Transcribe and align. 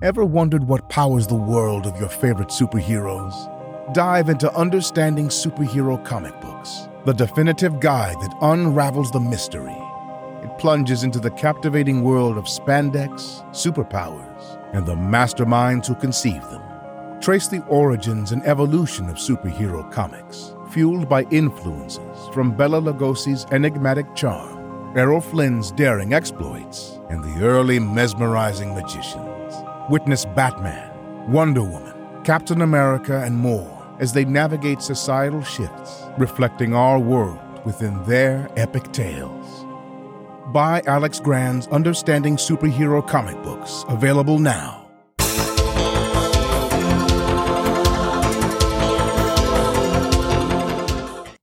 Ever 0.00 0.24
wondered 0.24 0.62
what 0.62 0.88
powers 0.88 1.26
the 1.26 1.34
world 1.34 1.84
of 1.84 1.98
your 1.98 2.08
favorite 2.08 2.50
superheroes? 2.50 3.34
Dive 3.92 4.28
into 4.28 4.54
Understanding 4.54 5.26
Superhero 5.26 6.04
Comic 6.04 6.40
Books, 6.40 6.88
the 7.04 7.12
definitive 7.12 7.80
guide 7.80 8.14
that 8.20 8.36
unravels 8.40 9.10
the 9.10 9.18
mystery. 9.18 9.76
It 10.44 10.56
plunges 10.56 11.02
into 11.02 11.18
the 11.18 11.32
captivating 11.32 12.04
world 12.04 12.38
of 12.38 12.44
spandex, 12.44 13.44
superpowers, 13.50 14.72
and 14.72 14.86
the 14.86 14.94
masterminds 14.94 15.88
who 15.88 15.96
conceive 15.96 16.42
them. 16.42 16.62
Trace 17.20 17.48
the 17.48 17.64
origins 17.64 18.30
and 18.30 18.46
evolution 18.46 19.08
of 19.08 19.16
superhero 19.16 19.90
comics, 19.90 20.54
fueled 20.70 21.08
by 21.08 21.24
influences 21.32 22.28
from 22.32 22.56
Bela 22.56 22.80
Lugosi's 22.80 23.46
enigmatic 23.50 24.14
charm, 24.14 24.96
Errol 24.96 25.20
Flynn's 25.20 25.72
daring 25.72 26.14
exploits, 26.14 27.00
and 27.10 27.24
the 27.24 27.44
early 27.44 27.80
mesmerizing 27.80 28.76
magicians. 28.76 29.37
Witness 29.88 30.26
Batman, 30.26 31.32
Wonder 31.32 31.62
Woman, 31.62 32.22
Captain 32.22 32.60
America, 32.60 33.22
and 33.24 33.34
more 33.34 33.96
as 34.00 34.12
they 34.12 34.26
navigate 34.26 34.82
societal 34.82 35.42
shifts, 35.42 36.02
reflecting 36.18 36.74
our 36.74 36.98
world 36.98 37.40
within 37.64 38.04
their 38.04 38.50
epic 38.56 38.92
tales. 38.92 39.64
Buy 40.48 40.82
Alex 40.86 41.20
Grand's 41.20 41.68
Understanding 41.68 42.36
Superhero 42.36 43.06
comic 43.06 43.42
books, 43.42 43.86
available 43.88 44.38
now. 44.38 44.87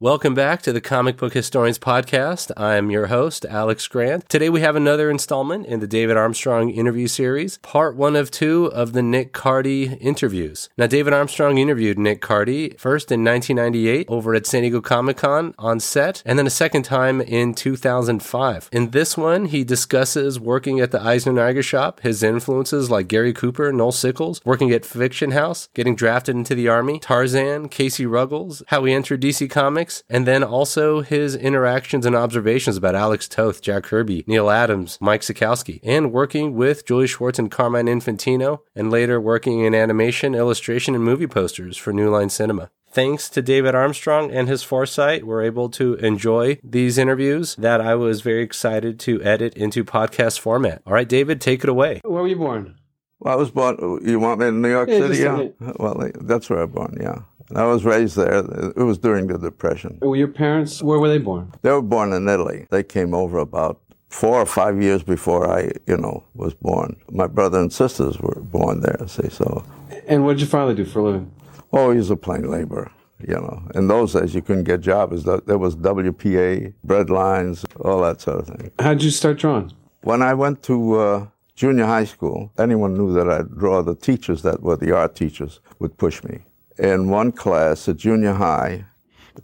Welcome 0.05 0.35
back 0.35 0.61
to 0.61 0.71
the 0.71 0.81
Comic 0.81 1.17
Book 1.17 1.33
Historians 1.33 1.79
Podcast. 1.79 2.51
I'm 2.55 2.91
your 2.91 3.07
host, 3.07 3.43
Alex 3.43 3.87
Grand. 3.87 4.29
Today 4.29 4.51
we 4.51 4.61
have 4.61 4.75
another 4.75 5.09
installment 5.09 5.65
in 5.65 5.79
the 5.79 5.87
David 5.87 6.15
Armstrong 6.15 6.69
interview 6.69 7.07
series, 7.07 7.57
part 7.63 7.95
one 7.95 8.15
of 8.15 8.29
two 8.29 8.65
of 8.65 8.93
the 8.93 9.01
Nick 9.01 9.33
Cardy 9.33 9.97
interviews. 9.99 10.69
Now, 10.77 10.85
David 10.85 11.13
Armstrong 11.13 11.57
interviewed 11.57 11.97
Nick 11.97 12.21
Cardy 12.21 12.79
first 12.79 13.11
in 13.11 13.23
1998 13.23 14.05
over 14.07 14.35
at 14.35 14.45
San 14.45 14.61
Diego 14.61 14.79
Comic 14.79 15.17
Con 15.17 15.55
on 15.57 15.79
set, 15.79 16.21
and 16.23 16.37
then 16.37 16.45
a 16.45 16.51
second 16.51 16.83
time 16.83 17.19
in 17.19 17.55
2005. 17.55 18.69
In 18.71 18.91
this 18.91 19.17
one, 19.17 19.45
he 19.47 19.63
discusses 19.63 20.39
working 20.39 20.79
at 20.79 20.91
the 20.91 21.01
Eisner 21.01 21.33
Niger 21.33 21.63
shop, 21.63 22.01
his 22.01 22.21
influences 22.21 22.91
like 22.91 23.07
Gary 23.07 23.33
Cooper, 23.33 23.73
Noel 23.73 23.91
Sickles, 23.91 24.39
working 24.45 24.69
at 24.69 24.85
Fiction 24.85 25.31
House, 25.31 25.67
getting 25.73 25.95
drafted 25.95 26.35
into 26.35 26.53
the 26.53 26.67
Army, 26.67 26.99
Tarzan, 26.99 27.69
Casey 27.69 28.05
Ruggles, 28.05 28.61
how 28.67 28.83
he 28.83 28.93
entered 28.93 29.23
DC 29.23 29.49
Comics, 29.49 29.94
and 30.09 30.27
then 30.27 30.43
also 30.43 31.01
his 31.01 31.35
interactions 31.35 32.05
and 32.05 32.15
observations 32.15 32.77
about 32.77 32.95
Alex 32.95 33.27
Toth, 33.27 33.61
Jack 33.61 33.83
Kirby, 33.83 34.23
Neal 34.27 34.49
Adams, 34.49 34.97
Mike 35.01 35.21
Sekowsky, 35.21 35.79
and 35.83 36.11
working 36.11 36.55
with 36.55 36.85
Julie 36.85 37.07
Schwartz 37.07 37.39
and 37.39 37.51
Carmine 37.51 37.87
Infantino, 37.87 38.59
and 38.75 38.91
later 38.91 39.19
working 39.19 39.61
in 39.61 39.75
animation, 39.75 40.35
illustration, 40.35 40.95
and 40.95 41.03
movie 41.03 41.27
posters 41.27 41.77
for 41.77 41.93
New 41.93 42.09
Line 42.09 42.29
Cinema 42.29 42.69
thanks 42.95 43.27
to 43.27 43.41
David 43.41 43.75
Armstrong 43.75 44.31
and 44.31 44.47
his 44.47 44.63
foresight, 44.63 45.27
we're 45.27 45.43
able 45.43 45.67
to 45.71 45.95
enjoy 45.95 46.57
these 46.63 46.97
interviews 46.97 47.53
that 47.57 47.81
I 47.81 47.93
was 47.95 48.21
very 48.21 48.41
excited 48.41 49.01
to 49.01 49.21
edit 49.21 49.53
into 49.55 49.83
podcast 49.83 50.39
format. 50.39 50.81
All 50.87 50.93
right, 50.93 51.07
David, 51.07 51.41
take 51.41 51.65
it 51.65 51.69
away. 51.69 51.99
Where 52.05 52.21
were 52.21 52.27
you 52.29 52.37
born? 52.37 52.75
Well, 53.19 53.33
I 53.33 53.37
was 53.37 53.51
born. 53.51 53.99
You 54.05 54.19
want 54.19 54.39
me 54.39 54.47
in 54.47 54.61
New 54.61 54.69
York 54.69 54.89
Yeah, 54.89 54.99
City? 54.99 55.17
Yeah. 55.19 55.71
Well, 55.79 56.09
that's 56.21 56.49
where 56.49 56.59
I 56.59 56.65
was 56.65 56.73
born. 56.75 56.97
Yeah. 57.01 57.19
And 57.49 57.57
I 57.59 57.65
was 57.65 57.85
raised 57.85 58.15
there. 58.17 58.39
It 58.75 58.83
was 58.83 58.97
during 58.97 59.27
the 59.27 59.37
Depression. 59.37 59.99
Were 60.01 60.15
your 60.15 60.27
parents, 60.27 60.81
where 60.81 60.99
were 60.99 61.07
they 61.09 61.19
born? 61.19 61.51
They 61.61 61.71
were 61.71 61.81
born 61.81 62.11
in 62.13 62.27
Italy. 62.27 62.67
They 62.71 62.83
came 62.83 63.13
over 63.13 63.37
about 63.37 63.79
four 64.09 64.39
or 64.41 64.45
five 64.45 64.81
years 64.81 65.03
before 65.03 65.49
I, 65.49 65.71
you 65.85 65.97
know, 65.97 66.23
was 66.33 66.53
born. 66.53 66.95
My 67.11 67.27
brother 67.27 67.59
and 67.59 67.71
sisters 67.71 68.19
were 68.19 68.41
born 68.41 68.81
there. 68.81 69.07
See, 69.07 69.29
so 69.29 69.63
And 70.07 70.25
what 70.25 70.33
did 70.33 70.41
your 70.41 70.49
father 70.49 70.73
do 70.73 70.85
for 70.85 70.99
a 70.99 71.03
living? 71.03 71.31
oh, 71.73 71.91
he 71.91 71.97
was 71.97 72.09
a 72.09 72.15
plain 72.15 72.49
laborer. 72.49 72.91
You 73.19 73.35
know, 73.35 73.61
in 73.75 73.87
those 73.87 74.13
days 74.13 74.33
you 74.35 74.41
couldn't 74.41 74.65
get 74.65 74.81
jobs. 74.81 75.23
There 75.23 75.57
was 75.57 75.75
WPA, 75.77 76.73
bread 76.83 77.09
lines, 77.09 77.65
all 77.79 78.01
that 78.01 78.21
sort 78.21 78.39
of 78.39 78.47
thing. 78.47 78.71
How 78.79 78.93
did 78.93 79.03
you 79.03 79.09
start 79.11 79.37
drawing? 79.37 79.71
When 80.01 80.21
I 80.21 80.33
went 80.33 80.63
to 80.63 80.95
uh, 80.99 81.27
junior 81.55 81.85
high 81.85 82.03
school, 82.05 82.51
anyone 82.57 82.93
knew 82.93 83.13
that 83.13 83.29
I'd 83.29 83.57
draw. 83.57 83.81
The 83.81 83.95
teachers 83.95 84.41
that 84.43 84.61
were 84.61 84.75
the 84.75 84.95
art 84.95 85.15
teachers 85.15 85.61
would 85.79 85.97
push 85.97 86.23
me. 86.23 86.41
In 86.77 87.09
one 87.09 87.31
class 87.31 87.87
at 87.87 87.97
junior 87.97 88.33
high, 88.33 88.85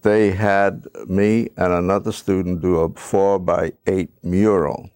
they 0.02 0.32
had 0.32 0.88
me 1.08 1.50
and 1.58 1.74
another 1.74 2.12
student 2.12 2.62
do 2.62 2.80
a 2.80 2.90
four 2.94 3.40
by 3.40 3.74
eight 3.88 4.12
mural. 4.24 4.90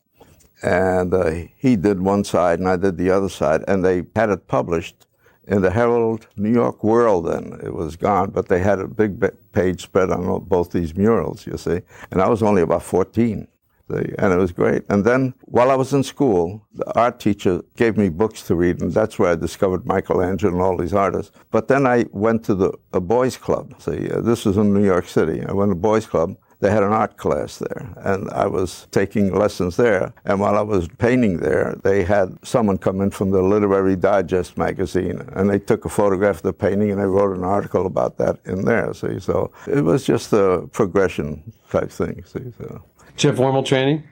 And 0.61 1.13
uh, 1.13 1.31
he 1.55 1.75
did 1.75 2.01
one 2.01 2.23
side 2.23 2.59
and 2.59 2.67
I 2.67 2.77
did 2.77 2.97
the 2.97 3.11
other 3.11 3.29
side, 3.29 3.63
and 3.67 3.83
they 3.83 4.03
had 4.15 4.29
it 4.29 4.47
published 4.47 5.07
in 5.47 5.61
the 5.61 5.69
Herald 5.69 6.27
New 6.37 6.51
York 6.51 6.83
World 6.83 7.27
then. 7.27 7.59
It 7.63 7.73
was 7.73 7.95
gone, 7.95 8.31
but 8.31 8.47
they 8.47 8.59
had 8.59 8.79
a 8.79 8.87
big 8.87 9.23
page 9.51 9.81
spread 9.81 10.09
on 10.09 10.43
both 10.45 10.71
these 10.71 10.95
murals, 10.95 11.45
you 11.45 11.57
see. 11.57 11.81
And 12.11 12.21
I 12.21 12.27
was 12.27 12.41
only 12.41 12.61
about 12.61 12.83
14. 12.83 13.47
See, 13.90 14.13
And 14.18 14.34
it 14.34 14.38
was 14.38 14.51
great. 14.51 14.84
And 14.90 15.03
then 15.03 15.34
while 15.41 15.72
I 15.72 15.75
was 15.75 15.94
in 15.94 16.03
school, 16.03 16.66
the 16.73 17.00
art 17.00 17.19
teacher 17.19 17.62
gave 17.75 17.97
me 17.97 18.09
books 18.09 18.44
to 18.44 18.56
read, 18.56 18.81
and 18.81 18.91
that's 18.94 19.18
where 19.19 19.31
I 19.31 19.35
discovered 19.35 19.85
Michelangelo 19.85 20.53
and 20.53 20.62
all 20.62 20.78
these 20.78 20.94
artists. 20.94 21.31
But 21.51 21.68
then 21.68 21.85
I 21.88 22.06
went 22.12 22.44
to 22.46 22.56
the 22.56 22.73
a 22.94 23.00
boys' 23.00 23.38
club. 23.38 23.75
See, 23.81 24.09
uh, 24.09 24.22
this 24.22 24.46
was 24.46 24.57
in 24.57 24.73
New 24.73 24.85
York 24.85 25.07
City. 25.07 25.44
I 25.46 25.53
went 25.53 25.69
to 25.69 25.78
a 25.78 25.79
boys' 25.79 26.06
club. 26.06 26.38
They 26.62 26.72
had 26.72 26.84
an 26.84 26.94
art 26.94 27.18
class 27.18 27.57
there, 27.57 27.94
and 27.97 28.29
I 28.29 28.47
was 28.47 28.88
taking 28.91 29.35
lessons 29.35 29.75
there. 29.75 30.13
And 30.23 30.40
while 30.40 30.57
I 30.57 30.62
was 30.62 30.88
painting 30.88 31.38
there, 31.38 31.75
they 31.84 32.03
had 32.03 32.38
someone 32.44 32.78
come 32.78 33.02
in 33.02 33.12
from 33.12 33.31
the 33.31 33.41
Literary 33.41 33.96
Digest 33.96 34.57
magazine, 34.57 35.22
and 35.34 35.50
they 35.50 35.59
took 35.59 35.84
a 35.84 35.90
photograph 35.90 36.38
of 36.38 36.44
the 36.44 36.53
painting 36.53 36.91
and 36.91 37.00
they 37.00 37.06
wrote 37.06 37.38
an 37.38 37.44
article 37.44 37.85
about 37.85 38.17
that 38.17 38.40
in 38.46 38.63
there. 38.63 38.94
See, 38.94 39.19
so 39.19 39.52
it 39.67 39.81
was 39.81 40.06
just 40.06 40.31
a 40.31 40.67
progression 40.72 41.52
type 41.69 41.91
thing. 41.91 42.23
See, 42.25 42.53
so. 42.57 42.81
Did 43.15 43.23
you 43.23 43.29
have 43.29 43.37
formal 43.37 43.63
training? 43.63 44.03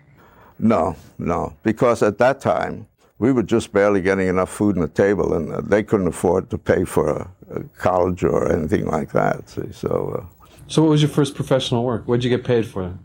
No, 0.59 0.95
no, 1.17 1.53
because 1.63 2.01
at 2.01 2.17
that 2.19 2.39
time 2.39 2.87
we 3.19 3.31
were 3.31 3.43
just 3.43 3.71
barely 3.73 4.01
getting 4.01 4.27
enough 4.27 4.49
food 4.49 4.75
on 4.77 4.81
the 4.81 4.87
table, 4.87 5.33
and 5.33 5.51
uh, 5.51 5.61
they 5.61 5.83
couldn't 5.83 6.07
afford 6.07 6.49
to 6.49 6.57
pay 6.57 6.83
for 6.85 7.09
a, 7.09 7.29
a 7.55 7.63
college 7.77 8.23
or 8.23 8.51
anything 8.51 8.85
like 8.85 9.11
that. 9.11 9.49
See, 9.49 9.71
so. 9.71 9.91
Uh, 10.19 10.25
So 10.67 10.81
what 10.81 10.91
was 10.91 11.01
your 11.01 11.09
first 11.11 11.35
professional 11.35 11.83
work? 11.83 12.07
What 12.07 12.15
did 12.17 12.23
you 12.23 12.37
get 12.37 12.45
paid 12.45 12.65
for? 12.65 12.97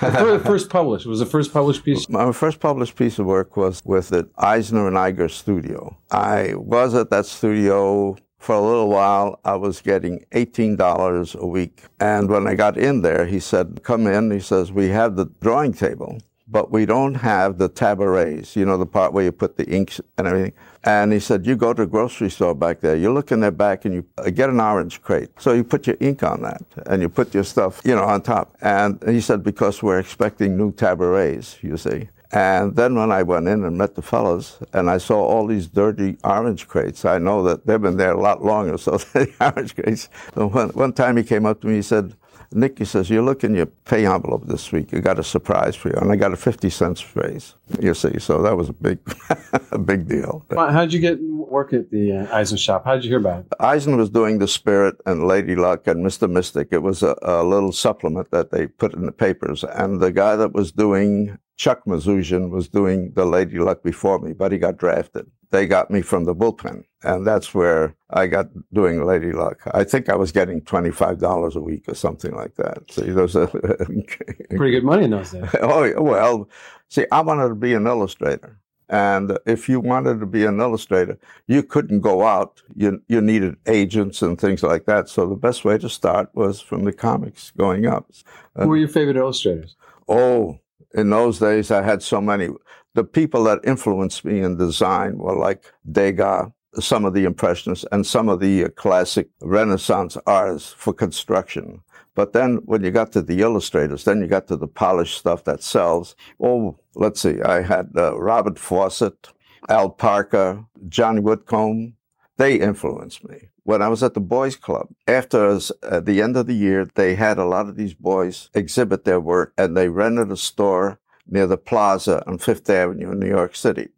the 0.00 0.42
first 0.44 0.68
published. 0.68 1.06
Was 1.06 1.18
the 1.18 1.26
first 1.36 1.52
published 1.52 1.82
piece? 1.84 2.08
My 2.08 2.32
first 2.32 2.60
published 2.60 2.96
piece 2.96 3.18
of 3.18 3.26
work 3.26 3.56
was 3.56 3.82
with 3.84 4.08
the 4.10 4.28
Eisner 4.36 4.86
and 4.86 4.96
Iger 4.96 5.30
studio. 5.30 5.96
I 6.10 6.54
was 6.56 6.94
at 6.94 7.08
that 7.10 7.26
studio 7.26 8.16
for 8.38 8.54
a 8.54 8.60
little 8.60 8.88
while. 8.88 9.40
I 9.44 9.56
was 9.56 9.80
getting 9.80 10.24
$18 10.32 11.34
a 11.34 11.46
week. 11.46 11.82
And 12.00 12.30
when 12.30 12.46
I 12.46 12.54
got 12.54 12.78
in 12.78 13.02
there, 13.02 13.26
he 13.26 13.40
said, 13.40 13.80
Come 13.82 14.06
in. 14.06 14.30
He 14.30 14.40
says, 14.40 14.72
We 14.72 14.88
have 14.88 15.16
the 15.16 15.26
drawing 15.40 15.72
table, 15.72 16.18
but 16.46 16.70
we 16.70 16.86
don't 16.86 17.14
have 17.14 17.58
the 17.58 17.68
tabarets, 17.68 18.56
you 18.56 18.64
know, 18.64 18.78
the 18.78 18.86
part 18.86 19.12
where 19.12 19.24
you 19.24 19.32
put 19.32 19.56
the 19.56 19.66
inks 19.68 20.00
and 20.16 20.26
everything. 20.26 20.52
And 20.84 21.12
he 21.12 21.20
said, 21.20 21.46
You 21.46 21.56
go 21.56 21.74
to 21.74 21.82
a 21.82 21.86
grocery 21.86 22.30
store 22.30 22.54
back 22.54 22.80
there, 22.80 22.96
you 22.96 23.12
look 23.12 23.32
in 23.32 23.40
their 23.40 23.50
back 23.50 23.84
and 23.84 23.94
you 23.94 24.06
uh, 24.16 24.30
get 24.30 24.48
an 24.48 24.60
orange 24.60 25.02
crate. 25.02 25.30
So 25.38 25.52
you 25.52 25.64
put 25.64 25.86
your 25.86 25.96
ink 26.00 26.22
on 26.22 26.42
that 26.42 26.62
and 26.86 27.02
you 27.02 27.08
put 27.08 27.34
your 27.34 27.44
stuff, 27.44 27.82
you 27.84 27.94
know, 27.94 28.04
on 28.04 28.22
top. 28.22 28.56
And 28.62 29.02
he 29.06 29.20
said, 29.20 29.42
Because 29.42 29.82
we're 29.82 29.98
expecting 29.98 30.56
new 30.56 30.72
tabarets, 30.72 31.58
you 31.62 31.76
see. 31.76 32.08
And 32.32 32.76
then 32.76 32.94
when 32.94 33.10
I 33.10 33.22
went 33.22 33.48
in 33.48 33.64
and 33.64 33.78
met 33.78 33.94
the 33.94 34.02
fellows 34.02 34.58
and 34.74 34.90
I 34.90 34.98
saw 34.98 35.18
all 35.24 35.46
these 35.46 35.66
dirty 35.66 36.18
orange 36.24 36.68
crates, 36.68 37.04
I 37.04 37.18
know 37.18 37.42
that 37.44 37.66
they've 37.66 37.80
been 37.80 37.96
there 37.96 38.12
a 38.12 38.20
lot 38.20 38.44
longer. 38.44 38.76
So 38.78 38.98
the 38.98 39.32
orange 39.40 39.74
crates. 39.74 40.08
One, 40.34 40.70
one 40.70 40.92
time 40.92 41.16
he 41.16 41.24
came 41.24 41.46
up 41.46 41.60
to 41.62 41.66
me, 41.66 41.76
he 41.76 41.82
said, 41.82 42.14
Nick, 42.52 42.78
he 42.78 42.84
says, 42.84 43.10
you 43.10 43.22
look 43.22 43.44
in 43.44 43.54
your 43.54 43.66
pay 43.66 44.06
envelope 44.06 44.46
this 44.46 44.72
week. 44.72 44.90
You 44.90 45.00
got 45.00 45.18
a 45.18 45.24
surprise 45.24 45.76
for 45.76 45.88
you. 45.88 45.94
And 45.96 46.10
I 46.10 46.16
got 46.16 46.32
a 46.32 46.36
50 46.36 46.70
cents 46.70 47.04
raise, 47.14 47.54
you 47.80 47.92
see. 47.92 48.18
So 48.18 48.40
that 48.42 48.56
was 48.56 48.70
a 48.70 48.72
big, 48.72 48.98
a 49.70 49.78
big 49.78 50.08
deal. 50.08 50.44
How 50.50 50.80
did 50.80 50.92
you 50.92 51.00
get 51.00 51.20
work 51.22 51.72
at 51.72 51.90
the 51.90 52.12
uh, 52.12 52.34
Eisner 52.34 52.56
shop? 52.56 52.84
How 52.86 52.94
did 52.94 53.04
you 53.04 53.10
hear 53.10 53.18
about 53.18 53.40
it? 53.40 53.46
Eisner 53.60 53.96
was 53.96 54.08
doing 54.10 54.38
The 54.38 54.48
Spirit 54.48 54.96
and 55.04 55.26
Lady 55.26 55.56
Luck 55.56 55.86
and 55.86 56.04
Mr. 56.04 56.30
Mystic. 56.30 56.68
It 56.70 56.82
was 56.82 57.02
a, 57.02 57.16
a 57.22 57.44
little 57.44 57.72
supplement 57.72 58.30
that 58.30 58.50
they 58.50 58.66
put 58.66 58.94
in 58.94 59.04
the 59.04 59.12
papers. 59.12 59.62
And 59.64 60.00
the 60.00 60.12
guy 60.12 60.36
that 60.36 60.52
was 60.52 60.72
doing 60.72 61.38
Chuck 61.56 61.84
Mazoujian 61.86 62.50
was 62.50 62.68
doing 62.68 63.12
the 63.14 63.26
Lady 63.26 63.58
Luck 63.58 63.82
before 63.82 64.20
me, 64.20 64.32
but 64.32 64.52
he 64.52 64.58
got 64.58 64.78
drafted. 64.78 65.26
They 65.50 65.66
got 65.66 65.90
me 65.90 66.02
from 66.02 66.24
the 66.24 66.34
bullpen, 66.34 66.84
and 67.02 67.26
that's 67.26 67.54
where 67.54 67.94
I 68.10 68.26
got 68.26 68.48
doing 68.72 69.04
Lady 69.04 69.32
Luck. 69.32 69.62
I 69.72 69.84
think 69.84 70.08
I 70.08 70.16
was 70.16 70.32
getting 70.32 70.60
twenty-five 70.62 71.18
dollars 71.18 71.56
a 71.56 71.60
week 71.60 71.84
or 71.88 71.94
something 71.94 72.34
like 72.34 72.54
that. 72.56 72.90
So 72.90 73.02
those 73.02 73.34
are 73.34 73.46
Pretty 73.46 74.70
good 74.70 74.84
money 74.84 75.04
in 75.04 75.10
those 75.10 75.30
days. 75.30 75.48
oh 75.60 76.02
well. 76.02 76.48
See, 76.88 77.06
I 77.12 77.20
wanted 77.20 77.48
to 77.48 77.54
be 77.54 77.74
an 77.74 77.86
illustrator, 77.86 78.58
and 78.88 79.38
if 79.46 79.68
you 79.68 79.80
wanted 79.80 80.20
to 80.20 80.26
be 80.26 80.44
an 80.44 80.60
illustrator, 80.60 81.18
you 81.46 81.62
couldn't 81.62 82.00
go 82.00 82.26
out. 82.26 82.62
You 82.74 83.02
you 83.08 83.20
needed 83.20 83.56
agents 83.66 84.22
and 84.22 84.38
things 84.38 84.62
like 84.62 84.84
that. 84.86 85.08
So 85.08 85.26
the 85.26 85.36
best 85.36 85.64
way 85.64 85.78
to 85.78 85.88
start 85.88 86.30
was 86.34 86.60
from 86.60 86.84
the 86.84 86.92
comics 86.92 87.52
going 87.56 87.86
up. 87.86 88.10
Who 88.56 88.68
were 88.68 88.76
your 88.76 88.88
favorite 88.88 89.16
illustrators? 89.16 89.76
Oh, 90.08 90.58
in 90.94 91.10
those 91.10 91.38
days, 91.38 91.70
I 91.70 91.82
had 91.82 92.02
so 92.02 92.20
many. 92.20 92.48
the 92.94 93.04
people 93.04 93.44
that 93.44 93.60
influenced 93.64 94.24
me 94.24 94.40
in 94.40 94.56
design 94.56 95.18
were 95.18 95.36
like 95.36 95.64
Degas, 95.90 96.50
some 96.80 97.04
of 97.04 97.14
the 97.14 97.24
Impressionists, 97.24 97.84
and 97.92 98.06
some 98.06 98.28
of 98.28 98.40
the 98.40 98.68
classic 98.70 99.28
Renaissance 99.40 100.16
artists 100.26 100.72
for 100.72 100.92
construction. 100.92 101.80
But 102.14 102.32
then 102.32 102.56
when 102.64 102.82
you 102.82 102.90
got 102.90 103.12
to 103.12 103.22
the 103.22 103.42
illustrators, 103.42 104.04
then 104.04 104.20
you 104.20 104.26
got 104.26 104.48
to 104.48 104.56
the 104.56 104.66
polished 104.66 105.18
stuff 105.18 105.44
that 105.44 105.62
sells. 105.62 106.16
Oh, 106.40 106.76
let's 106.96 107.20
see, 107.20 107.40
I 107.42 107.62
had 107.62 107.90
uh, 107.96 108.18
Robert 108.18 108.58
Fawcett, 108.58 109.28
Al 109.68 109.90
Parker, 109.90 110.64
John 110.88 111.22
Whitcomb. 111.22 111.94
They 112.36 112.58
influenced 112.58 113.28
me. 113.28 113.50
When 113.68 113.82
I 113.82 113.88
was 113.88 114.02
at 114.02 114.14
the 114.14 114.20
Boys 114.20 114.56
Club, 114.56 114.88
after 115.06 115.46
uh, 115.46 115.60
at 115.82 115.92
uh, 115.92 116.00
the 116.00 116.22
end 116.22 116.38
of 116.38 116.46
the 116.46 116.54
year, 116.54 116.88
they 116.94 117.16
had 117.16 117.36
a 117.36 117.44
lot 117.44 117.68
of 117.68 117.76
these 117.76 117.92
boys 117.92 118.48
exhibit 118.54 119.04
their 119.04 119.20
work 119.20 119.52
and 119.58 119.76
they 119.76 119.90
rented 119.90 120.32
a 120.32 120.38
store 120.38 120.98
near 121.26 121.46
the 121.46 121.58
plaza 121.58 122.26
on 122.26 122.38
Fifth 122.38 122.70
Avenue 122.70 123.12
in 123.12 123.18
New 123.18 123.28
York 123.28 123.54
City. 123.54 123.90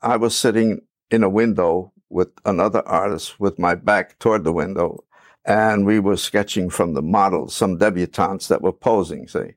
I 0.00 0.16
was 0.16 0.34
sitting 0.34 0.80
in 1.10 1.22
a 1.22 1.28
window 1.28 1.92
with 2.08 2.30
another 2.46 2.82
artist 2.88 3.38
with 3.38 3.58
my 3.58 3.74
back 3.74 4.18
toward 4.18 4.42
the 4.42 4.54
window 4.54 5.04
and 5.44 5.84
we 5.84 6.00
were 6.00 6.16
sketching 6.16 6.70
from 6.70 6.94
the 6.94 7.02
models, 7.02 7.54
some 7.54 7.76
debutantes 7.76 8.48
that 8.48 8.62
were 8.62 8.72
posing, 8.72 9.28
see. 9.28 9.52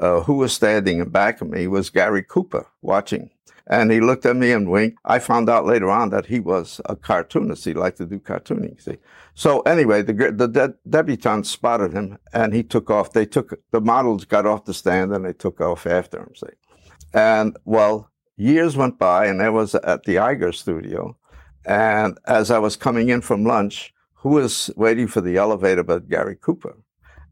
Uh, 0.00 0.20
who 0.22 0.34
was 0.34 0.52
standing 0.52 1.00
in 1.00 1.08
back 1.08 1.40
of 1.40 1.48
me 1.48 1.66
was 1.66 1.90
Gary 1.90 2.22
Cooper 2.22 2.66
watching. 2.82 3.30
And 3.66 3.90
he 3.90 4.00
looked 4.00 4.24
at 4.24 4.36
me 4.36 4.52
and 4.52 4.70
winked. 4.70 4.98
I 5.04 5.18
found 5.18 5.50
out 5.50 5.66
later 5.66 5.90
on 5.90 6.08
that 6.10 6.26
he 6.26 6.40
was 6.40 6.80
a 6.86 6.96
cartoonist. 6.96 7.64
He 7.64 7.74
liked 7.74 7.98
to 7.98 8.06
do 8.06 8.18
cartooning, 8.18 8.80
see. 8.80 8.96
So 9.34 9.60
anyway, 9.60 10.02
the, 10.02 10.14
the 10.14 10.48
de- 10.48 10.74
debutantes 10.88 11.46
spotted 11.46 11.92
him 11.92 12.18
and 12.32 12.54
he 12.54 12.62
took 12.62 12.90
off. 12.90 13.12
They 13.12 13.26
took, 13.26 13.60
the 13.70 13.80
models 13.80 14.24
got 14.24 14.46
off 14.46 14.64
the 14.64 14.72
stand 14.72 15.12
and 15.12 15.24
they 15.24 15.34
took 15.34 15.60
off 15.60 15.86
after 15.86 16.20
him, 16.20 16.34
see. 16.34 16.46
And 17.12 17.56
well, 17.64 18.10
years 18.36 18.76
went 18.76 18.98
by 18.98 19.26
and 19.26 19.42
I 19.42 19.50
was 19.50 19.74
at 19.74 20.04
the 20.04 20.16
Iger 20.16 20.54
studio. 20.54 21.16
And 21.66 22.18
as 22.26 22.50
I 22.50 22.58
was 22.58 22.76
coming 22.76 23.10
in 23.10 23.20
from 23.20 23.44
lunch, 23.44 23.92
who 24.14 24.30
was 24.30 24.70
waiting 24.76 25.08
for 25.08 25.20
the 25.20 25.36
elevator 25.36 25.82
but 25.82 26.08
Gary 26.08 26.36
Cooper. 26.40 26.76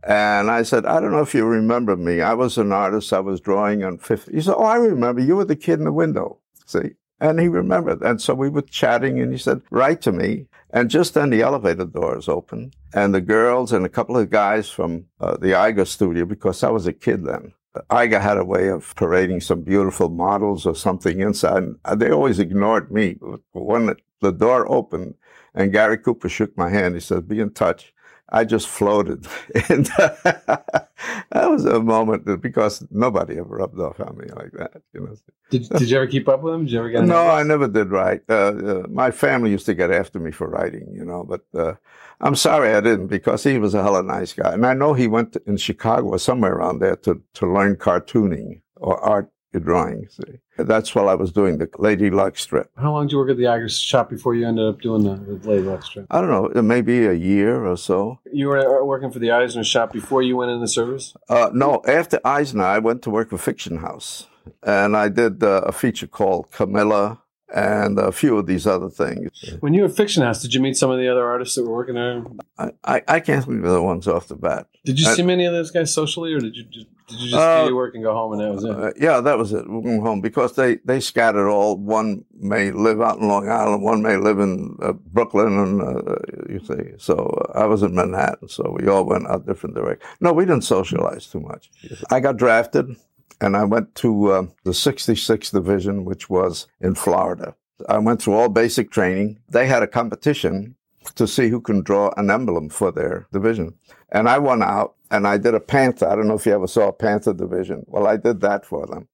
And 0.07 0.51
I 0.51 0.63
said, 0.63 0.87
I 0.87 1.01
don't 1.01 1.11
know 1.11 1.23
if 1.23 1.35
you 1.35 1.45
remember 1.45 1.97
me. 1.97 2.21
I 2.21 2.35
was 2.35 2.59
an 2.59 2.73
artist. 2.73 3.13
I 3.13 3.19
was 3.21 3.41
drawing 3.41 3.83
on 3.83 3.99
50. 3.99 4.33
He 4.33 4.41
said, 4.41 4.55
Oh, 4.57 4.65
I 4.65 4.77
remember. 4.77 5.21
You 5.21 5.37
were 5.37 5.45
the 5.45 5.57
kid 5.57 5.81
in 5.81 5.85
the 5.85 5.93
window. 5.93 6.39
See? 6.65 6.93
And 7.21 7.41
he 7.41 7.49
remembered. 7.49 8.03
And 8.03 8.21
so 8.21 8.35
we 8.35 8.49
were 8.49 8.63
chatting 8.63 9.21
and 9.21 9.33
he 9.33 9.39
said, 9.39 9.63
Write 9.71 10.03
to 10.03 10.13
me. 10.13 10.47
And 10.71 10.91
just 10.91 11.15
then 11.15 11.31
the 11.31 11.43
elevator 11.43 11.87
doors 11.87 12.29
opened 12.29 12.77
and 12.95 13.15
the 13.15 13.21
girls 13.21 13.73
and 13.73 13.85
a 13.85 13.89
couple 13.89 14.17
of 14.17 14.31
guys 14.31 14.69
from 14.71 15.07
uh, 15.21 15.37
the 15.37 15.53
Iger 15.53 15.87
studio, 15.87 16.25
because 16.25 16.63
I 16.63 16.71
was 16.71 16.87
a 16.87 16.93
kid 16.93 17.25
then, 17.25 17.53
Iger 17.91 18.21
had 18.21 18.37
a 18.37 18.45
way 18.45 18.69
of 18.69 18.95
parading 18.97 19.41
some 19.41 19.63
beautiful 19.63 20.09
models 20.09 20.67
or 20.67 20.75
something 20.75 21.21
inside. 21.21 21.65
And 21.85 22.01
they 22.01 22.11
always 22.11 22.39
ignored 22.39 22.93
me. 22.93 23.19
When 23.53 23.97
the 24.21 24.33
door 24.33 24.71
opened 24.71 25.15
and 25.55 25.73
Gary 25.73 25.99
Cooper 25.99 26.29
shook 26.29 26.57
my 26.57 26.69
hand. 26.69 26.95
He 26.95 27.01
said, 27.01 27.29
be 27.29 27.41
in 27.41 27.51
touch. 27.51 27.93
I 28.29 28.45
just 28.45 28.67
floated. 28.67 29.27
and 29.69 29.87
that 29.87 30.87
was 31.33 31.65
a 31.65 31.81
moment 31.81 32.41
because 32.41 32.85
nobody 32.91 33.39
ever 33.39 33.57
rubbed 33.57 33.79
off 33.79 34.01
on 34.01 34.17
me 34.19 34.27
like 34.35 34.53
that. 34.53 34.83
You 34.93 35.01
know. 35.01 35.17
Did, 35.51 35.69
did 35.69 35.91
you 35.91 35.97
ever 35.97 36.07
keep 36.07 36.29
up 36.29 36.43
with 36.43 36.55
him? 36.55 36.65
Did 36.65 36.73
you 36.73 36.79
ever 36.81 36.91
get? 36.91 37.05
No, 37.05 37.29
I 37.29 37.45
never 37.45 37.69
did 37.69 37.91
write. 37.91 38.23
Uh, 38.29 38.35
uh, 38.35 38.87
my 38.89 39.11
family 39.13 39.51
used 39.51 39.67
to 39.67 39.75
get 39.75 39.93
after 39.93 40.19
me 40.19 40.33
for 40.33 40.49
writing, 40.49 40.93
you 40.93 41.05
know, 41.05 41.23
but 41.23 41.45
uh, 41.55 41.75
I'm 42.21 42.35
sorry 42.35 42.75
I 42.75 42.81
didn't 42.81 43.07
because 43.07 43.45
he 43.45 43.59
was 43.59 43.75
a 43.75 43.83
hella 43.83 44.03
nice 44.03 44.33
guy, 44.33 44.53
and 44.53 44.67
I 44.67 44.75
know 44.75 44.95
he 44.95 45.07
went 45.07 45.35
to, 45.35 45.43
in 45.47 45.57
Chicago 45.57 46.09
or 46.09 46.19
somewhere 46.19 46.55
around 46.55 46.81
there 46.81 46.97
to 46.97 47.23
to 47.35 47.53
learn 47.53 47.77
cartooning 47.77 48.63
or 48.77 48.99
art 49.01 49.31
drawing. 49.61 50.09
See, 50.09 50.39
that's 50.59 50.95
while 50.95 51.09
I 51.09 51.15
was 51.15 51.33
doing 51.33 51.59
the 51.59 51.69
Lady 51.79 52.11
Luck 52.11 52.39
strip. 52.39 52.71
How 52.77 52.93
long 52.93 53.07
did 53.07 53.13
you 53.13 53.19
work 53.19 53.31
at 53.31 53.37
the 53.37 53.45
Iger 53.45 53.71
shop 53.71 54.11
before 54.11 54.35
you 54.35 54.47
ended 54.47 54.67
up 54.67 54.81
doing 54.81 55.05
the, 55.05 55.17
the 55.17 55.49
Lady 55.49 55.63
Luck 55.63 55.83
strip? 55.83 56.07
I 56.11 56.21
don't 56.21 56.55
know, 56.55 56.63
maybe 56.63 57.07
a 57.07 57.13
year 57.13 57.65
or 57.65 57.77
so. 57.77 58.19
You 58.33 58.49
were 58.49 58.59
uh, 58.59 58.85
working 58.85 59.11
for 59.11 59.19
the 59.19 59.31
Eisner 59.31 59.65
shop 59.65 59.93
before 59.93 60.23
you 60.23 60.37
went 60.37 60.51
into 60.51 60.69
service? 60.69 61.15
Uh, 61.29 61.51
no, 61.53 61.83
after 61.87 62.21
Eisner, 62.25 62.65
I 62.65 62.79
went 62.79 63.03
to 63.03 63.11
work 63.11 63.31
for 63.31 63.39
Fiction 63.39 63.79
House, 63.79 64.27
and 64.63 64.97
I 64.97 65.09
did 65.09 65.43
uh, 65.43 65.63
a 65.67 65.73
feature 65.73 66.07
called 66.07 66.51
Camilla 66.51 67.23
and 67.55 67.99
a 67.99 68.11
few 68.11 68.37
of 68.37 68.47
these 68.47 68.67
other 68.67 68.91
things. 68.91 69.31
When 69.61 69.73
you 69.73 69.83
were 69.83 69.89
Fiction 69.89 70.23
House, 70.23 70.43
did 70.43 70.53
you 70.53 70.61
meet 70.61 70.77
some 70.77 70.91
of 70.91 70.99
the 70.99 71.09
other 71.09 71.25
artists 71.25 71.55
that 71.55 71.65
were 71.65 71.75
working 71.75 71.95
there? 71.95 72.25
I, 72.59 72.71
I, 72.85 73.03
I 73.07 73.21
can't 73.21 73.45
think 73.45 73.65
of 73.65 73.71
the 73.71 73.83
ones 73.83 74.09
off 74.09 74.29
the 74.29 74.35
bat. 74.35 74.67
Did 74.85 74.99
you 75.01 75.09
I, 75.09 75.15
see 75.15 75.23
many 75.23 75.45
of 75.45 75.53
those 75.53 75.71
guys 75.71 75.93
socially, 75.95 76.33
or 76.33 76.41
did 76.41 76.57
you 76.57 76.65
just, 76.65 76.87
did 77.07 77.21
you 77.21 77.31
just 77.31 77.41
uh, 77.41 77.63
do 77.63 77.69
your 77.69 77.77
work 77.77 77.95
and 77.95 78.03
go 78.03 78.13
home 78.13 78.33
and 78.33 78.41
that 78.41 78.53
was 78.53 78.65
it? 78.65 78.71
Uh, 78.71 78.93
yeah, 79.01 79.21
that 79.21 79.39
was 79.39 79.53
it. 79.53 79.69
We 79.69 79.79
went 79.79 80.03
home 80.03 80.21
because 80.21 80.57
they, 80.57 80.77
they 80.85 80.99
scattered 80.99 81.49
all. 81.49 81.77
One 81.77 82.25
may 82.35 82.73
live 82.73 83.01
out 83.01 83.19
in 83.19 83.29
Long 83.29 83.49
Island, 83.49 83.83
one 83.83 84.03
may 84.03 84.17
live 84.17 84.41
in 84.41 84.77
uh, 84.83 84.93
Brooklyn, 84.93 85.59
and 85.59 85.83
uh, 85.83 86.17
you 86.49 86.61
see. 86.65 86.95
So 86.99 87.15
uh, 87.17 87.59
I 87.59 87.67
was 87.67 87.83
in 87.83 87.95
Manhattan, 87.95 88.49
so 88.49 88.77
we 88.79 88.89
all 88.89 89.05
went 89.05 89.29
out 89.29 89.47
different 89.47 89.77
directions. 89.77 90.11
No, 90.21 90.33
we 90.33 90.45
didn't 90.45 90.65
socialize 90.65 91.27
too 91.29 91.41
much. 91.41 91.71
I 92.11 92.19
got 92.19 92.37
drafted 92.37 92.97
and 93.41 93.57
I 93.57 93.65
went 93.65 93.95
to 93.97 94.33
uh, 94.33 94.47
the 94.65 94.71
66th 94.71 95.53
Division, 95.53 96.05
which 96.05 96.31
was 96.31 96.67
in 96.81 96.95
Florida. 96.95 97.55
I 97.89 97.99
went 97.99 98.23
through 98.23 98.35
all 98.35 98.49
basic 98.49 98.91
training. 98.91 99.39
They 99.49 99.67
had 99.67 99.83
a 99.83 99.87
competition 99.87 100.77
to 101.15 101.27
see 101.27 101.49
who 101.49 101.61
can 101.61 101.83
draw 101.83 102.13
an 102.17 102.31
emblem 102.31 102.69
for 102.69 102.91
their 102.91 103.27
division. 103.33 103.75
And 104.11 104.29
I 104.29 104.39
won 104.39 104.63
out 104.63 104.95
and 105.11 105.27
I 105.27 105.39
did 105.39 105.55
a 105.55 105.61
panther. 105.61 106.09
I 106.09 106.17
don't 106.17 106.27
know 106.27 106.35
if 106.35 106.47
you 106.47 106.53
ever 106.53 106.67
saw 106.67 106.89
a 106.89 106.93
panther 106.93 107.33
division. 107.33 107.85
Well, 107.87 108.07
I 108.07 108.17
did 108.17 108.41
that 108.41 108.65
for 108.65 108.87
them. 108.87 109.09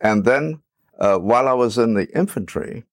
And 0.00 0.24
then 0.24 0.60
uh, 0.98 1.18
while 1.18 1.48
I 1.48 1.52
was 1.52 1.78
in 1.78 1.94
the 1.94 2.08
infantry, 2.16 2.84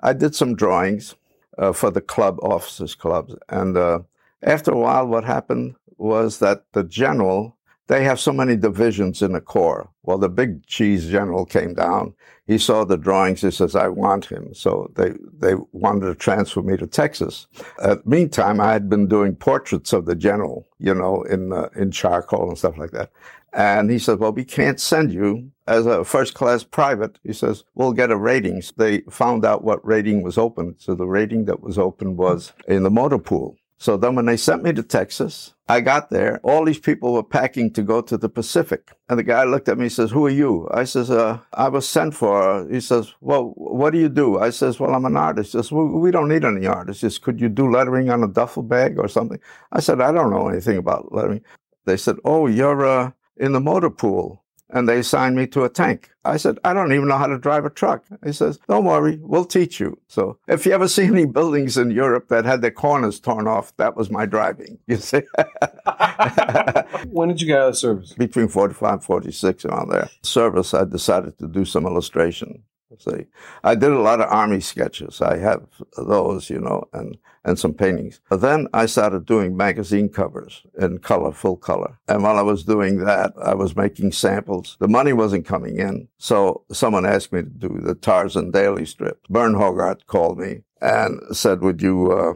I 0.00 0.12
did 0.12 0.34
some 0.34 0.54
drawings 0.54 1.16
uh, 1.56 1.72
for 1.72 1.90
the 1.90 2.00
club, 2.00 2.38
officers' 2.42 2.94
clubs. 2.94 3.34
And 3.48 3.76
uh, 3.76 4.00
after 4.42 4.70
a 4.70 4.78
while, 4.78 5.06
what 5.06 5.24
happened 5.24 5.74
was 5.96 6.38
that 6.38 6.64
the 6.72 6.84
general 6.84 7.56
they 7.88 8.04
have 8.04 8.20
so 8.20 8.32
many 8.32 8.56
divisions 8.56 9.22
in 9.22 9.32
the 9.32 9.40
corps. 9.40 9.90
Well, 10.02 10.18
the 10.18 10.28
big 10.28 10.66
cheese 10.66 11.08
general 11.08 11.44
came 11.44 11.74
down. 11.74 12.14
He 12.46 12.58
saw 12.58 12.84
the 12.84 12.96
drawings. 12.96 13.40
He 13.40 13.50
says, 13.50 13.74
I 13.74 13.88
want 13.88 14.26
him. 14.26 14.54
So 14.54 14.90
they, 14.94 15.12
they 15.38 15.54
wanted 15.72 16.06
to 16.06 16.14
transfer 16.14 16.62
me 16.62 16.76
to 16.76 16.86
Texas. 16.86 17.46
Uh, 17.80 17.96
meantime, 18.04 18.60
I 18.60 18.72
had 18.72 18.88
been 18.88 19.06
doing 19.06 19.34
portraits 19.34 19.92
of 19.92 20.06
the 20.06 20.14
general, 20.14 20.66
you 20.78 20.94
know, 20.94 21.22
in, 21.24 21.52
uh, 21.52 21.68
in 21.76 21.90
charcoal 21.90 22.48
and 22.48 22.58
stuff 22.58 22.78
like 22.78 22.92
that. 22.92 23.10
And 23.52 23.90
he 23.90 23.98
said, 23.98 24.18
well, 24.18 24.32
we 24.32 24.44
can't 24.44 24.78
send 24.78 25.12
you 25.12 25.50
as 25.66 25.86
a 25.86 26.04
first 26.04 26.34
class 26.34 26.64
private. 26.64 27.18
He 27.24 27.32
says, 27.32 27.64
we'll 27.74 27.92
get 27.92 28.10
a 28.10 28.16
rating. 28.16 28.62
They 28.76 29.00
found 29.10 29.44
out 29.44 29.64
what 29.64 29.86
rating 29.86 30.22
was 30.22 30.36
open. 30.36 30.74
So 30.78 30.94
the 30.94 31.06
rating 31.06 31.46
that 31.46 31.62
was 31.62 31.78
open 31.78 32.16
was 32.16 32.52
in 32.66 32.82
the 32.82 32.90
motor 32.90 33.18
pool. 33.18 33.56
So 33.80 33.96
then 33.96 34.16
when 34.16 34.26
they 34.26 34.36
sent 34.36 34.64
me 34.64 34.72
to 34.72 34.82
Texas, 34.82 35.54
I 35.68 35.80
got 35.80 36.10
there. 36.10 36.40
All 36.42 36.64
these 36.64 36.80
people 36.80 37.12
were 37.12 37.22
packing 37.22 37.72
to 37.74 37.82
go 37.82 38.00
to 38.00 38.16
the 38.16 38.28
Pacific. 38.28 38.90
And 39.08 39.18
the 39.18 39.22
guy 39.22 39.44
looked 39.44 39.68
at 39.68 39.78
me 39.78 39.84
and 39.84 39.92
says, 39.92 40.10
who 40.10 40.26
are 40.26 40.30
you? 40.30 40.68
I 40.72 40.82
says, 40.82 41.10
uh, 41.10 41.38
I 41.52 41.68
was 41.68 41.88
sent 41.88 42.14
for. 42.14 42.68
He 42.68 42.80
says, 42.80 43.14
well, 43.20 43.52
what 43.54 43.92
do 43.92 43.98
you 43.98 44.08
do? 44.08 44.38
I 44.38 44.50
says, 44.50 44.80
well, 44.80 44.94
I'm 44.94 45.04
an 45.04 45.16
artist. 45.16 45.52
He 45.52 45.58
says, 45.58 45.70
well, 45.70 45.86
we 45.86 46.10
don't 46.10 46.28
need 46.28 46.44
any 46.44 46.66
artists. 46.66 47.02
Just 47.02 47.22
could 47.22 47.40
you 47.40 47.48
do 47.48 47.70
lettering 47.70 48.10
on 48.10 48.24
a 48.24 48.28
duffel 48.28 48.64
bag 48.64 48.98
or 48.98 49.06
something? 49.06 49.38
I 49.70 49.78
said, 49.78 50.00
I 50.00 50.10
don't 50.10 50.32
know 50.32 50.48
anything 50.48 50.76
about 50.76 51.14
lettering. 51.14 51.44
They 51.84 51.96
said, 51.96 52.16
oh, 52.24 52.48
you're, 52.48 52.84
uh, 52.84 53.12
in 53.36 53.52
the 53.52 53.60
motor 53.60 53.90
pool 53.90 54.42
and 54.70 54.88
they 54.88 54.98
assigned 54.98 55.36
me 55.36 55.46
to 55.48 55.64
a 55.64 55.68
tank. 55.68 56.10
I 56.24 56.36
said, 56.36 56.58
I 56.64 56.74
don't 56.74 56.92
even 56.92 57.08
know 57.08 57.16
how 57.16 57.26
to 57.26 57.38
drive 57.38 57.64
a 57.64 57.70
truck. 57.70 58.04
He 58.24 58.32
says, 58.32 58.58
don't 58.68 58.84
worry, 58.84 59.18
we'll 59.22 59.44
teach 59.44 59.80
you. 59.80 59.98
So 60.08 60.38
if 60.46 60.66
you 60.66 60.72
ever 60.72 60.88
see 60.88 61.04
any 61.04 61.24
buildings 61.24 61.78
in 61.78 61.90
Europe 61.90 62.28
that 62.28 62.44
had 62.44 62.60
their 62.60 62.70
corners 62.70 63.18
torn 63.18 63.46
off, 63.46 63.74
that 63.78 63.96
was 63.96 64.10
my 64.10 64.26
driving, 64.26 64.78
you 64.86 64.96
see. 64.96 65.22
when 67.10 67.28
did 67.28 67.40
you 67.40 67.46
get 67.46 67.60
out 67.60 67.68
of 67.70 67.78
service? 67.78 68.12
Between 68.12 68.48
45 68.48 68.92
and 68.92 69.04
46 69.04 69.64
around 69.64 69.90
there. 69.90 70.08
Service, 70.22 70.74
I 70.74 70.84
decided 70.84 71.38
to 71.38 71.48
do 71.48 71.64
some 71.64 71.86
illustration. 71.86 72.62
See, 72.96 73.26
I 73.62 73.74
did 73.74 73.92
a 73.92 74.00
lot 74.00 74.20
of 74.20 74.30
army 74.30 74.60
sketches. 74.60 75.20
I 75.20 75.36
have 75.36 75.62
those, 75.96 76.48
you 76.48 76.58
know, 76.58 76.88
and 76.94 77.18
and 77.44 77.58
some 77.58 77.74
paintings. 77.74 78.20
But 78.30 78.40
then 78.40 78.66
I 78.72 78.86
started 78.86 79.26
doing 79.26 79.56
magazine 79.56 80.08
covers 80.08 80.62
in 80.78 80.98
color, 80.98 81.32
full 81.32 81.56
color. 81.56 81.98
And 82.08 82.22
while 82.22 82.38
I 82.38 82.42
was 82.42 82.64
doing 82.64 82.98
that, 83.04 83.32
I 83.42 83.54
was 83.54 83.76
making 83.76 84.12
samples. 84.12 84.76
The 84.80 84.88
money 84.88 85.12
wasn't 85.12 85.46
coming 85.46 85.78
in, 85.78 86.08
so 86.18 86.64
someone 86.72 87.04
asked 87.06 87.32
me 87.32 87.42
to 87.42 87.48
do 87.48 87.80
the 87.80 87.94
Tarzan 87.94 88.50
Daily 88.50 88.86
strip. 88.86 89.22
Burne 89.28 89.54
Hogarth 89.54 90.06
called 90.06 90.38
me 90.38 90.62
and 90.80 91.20
said, 91.36 91.60
"Would 91.60 91.82
you?" 91.82 92.10
Uh, 92.12 92.34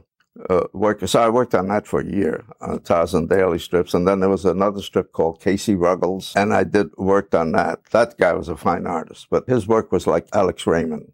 uh, 0.49 0.65
work. 0.73 1.07
So 1.07 1.21
I 1.21 1.29
worked 1.29 1.55
on 1.55 1.69
that 1.69 1.87
for 1.87 2.01
a 2.01 2.07
year 2.07 2.45
on 2.61 2.81
Tarzan 2.81 3.27
Daily 3.27 3.59
strips, 3.59 3.95
and 3.95 4.07
then 4.07 4.21
there 4.21 4.29
was 4.29 4.45
another 4.45 4.81
strip 4.81 5.13
called 5.13 5.41
Casey 5.41 5.75
Ruggles, 5.75 6.33
and 6.37 6.53
I 6.55 6.65
did 6.65 6.89
worked 6.97 7.35
on 7.35 7.53
that. 7.53 7.85
That 7.91 8.19
guy 8.19 8.33
was 8.33 8.49
a 8.49 8.57
fine 8.57 8.87
artist, 8.87 9.27
but 9.31 9.49
his 9.49 9.67
work 9.67 9.93
was 9.93 10.07
like 10.07 10.29
Alex 10.33 10.67
Raymond. 10.67 11.13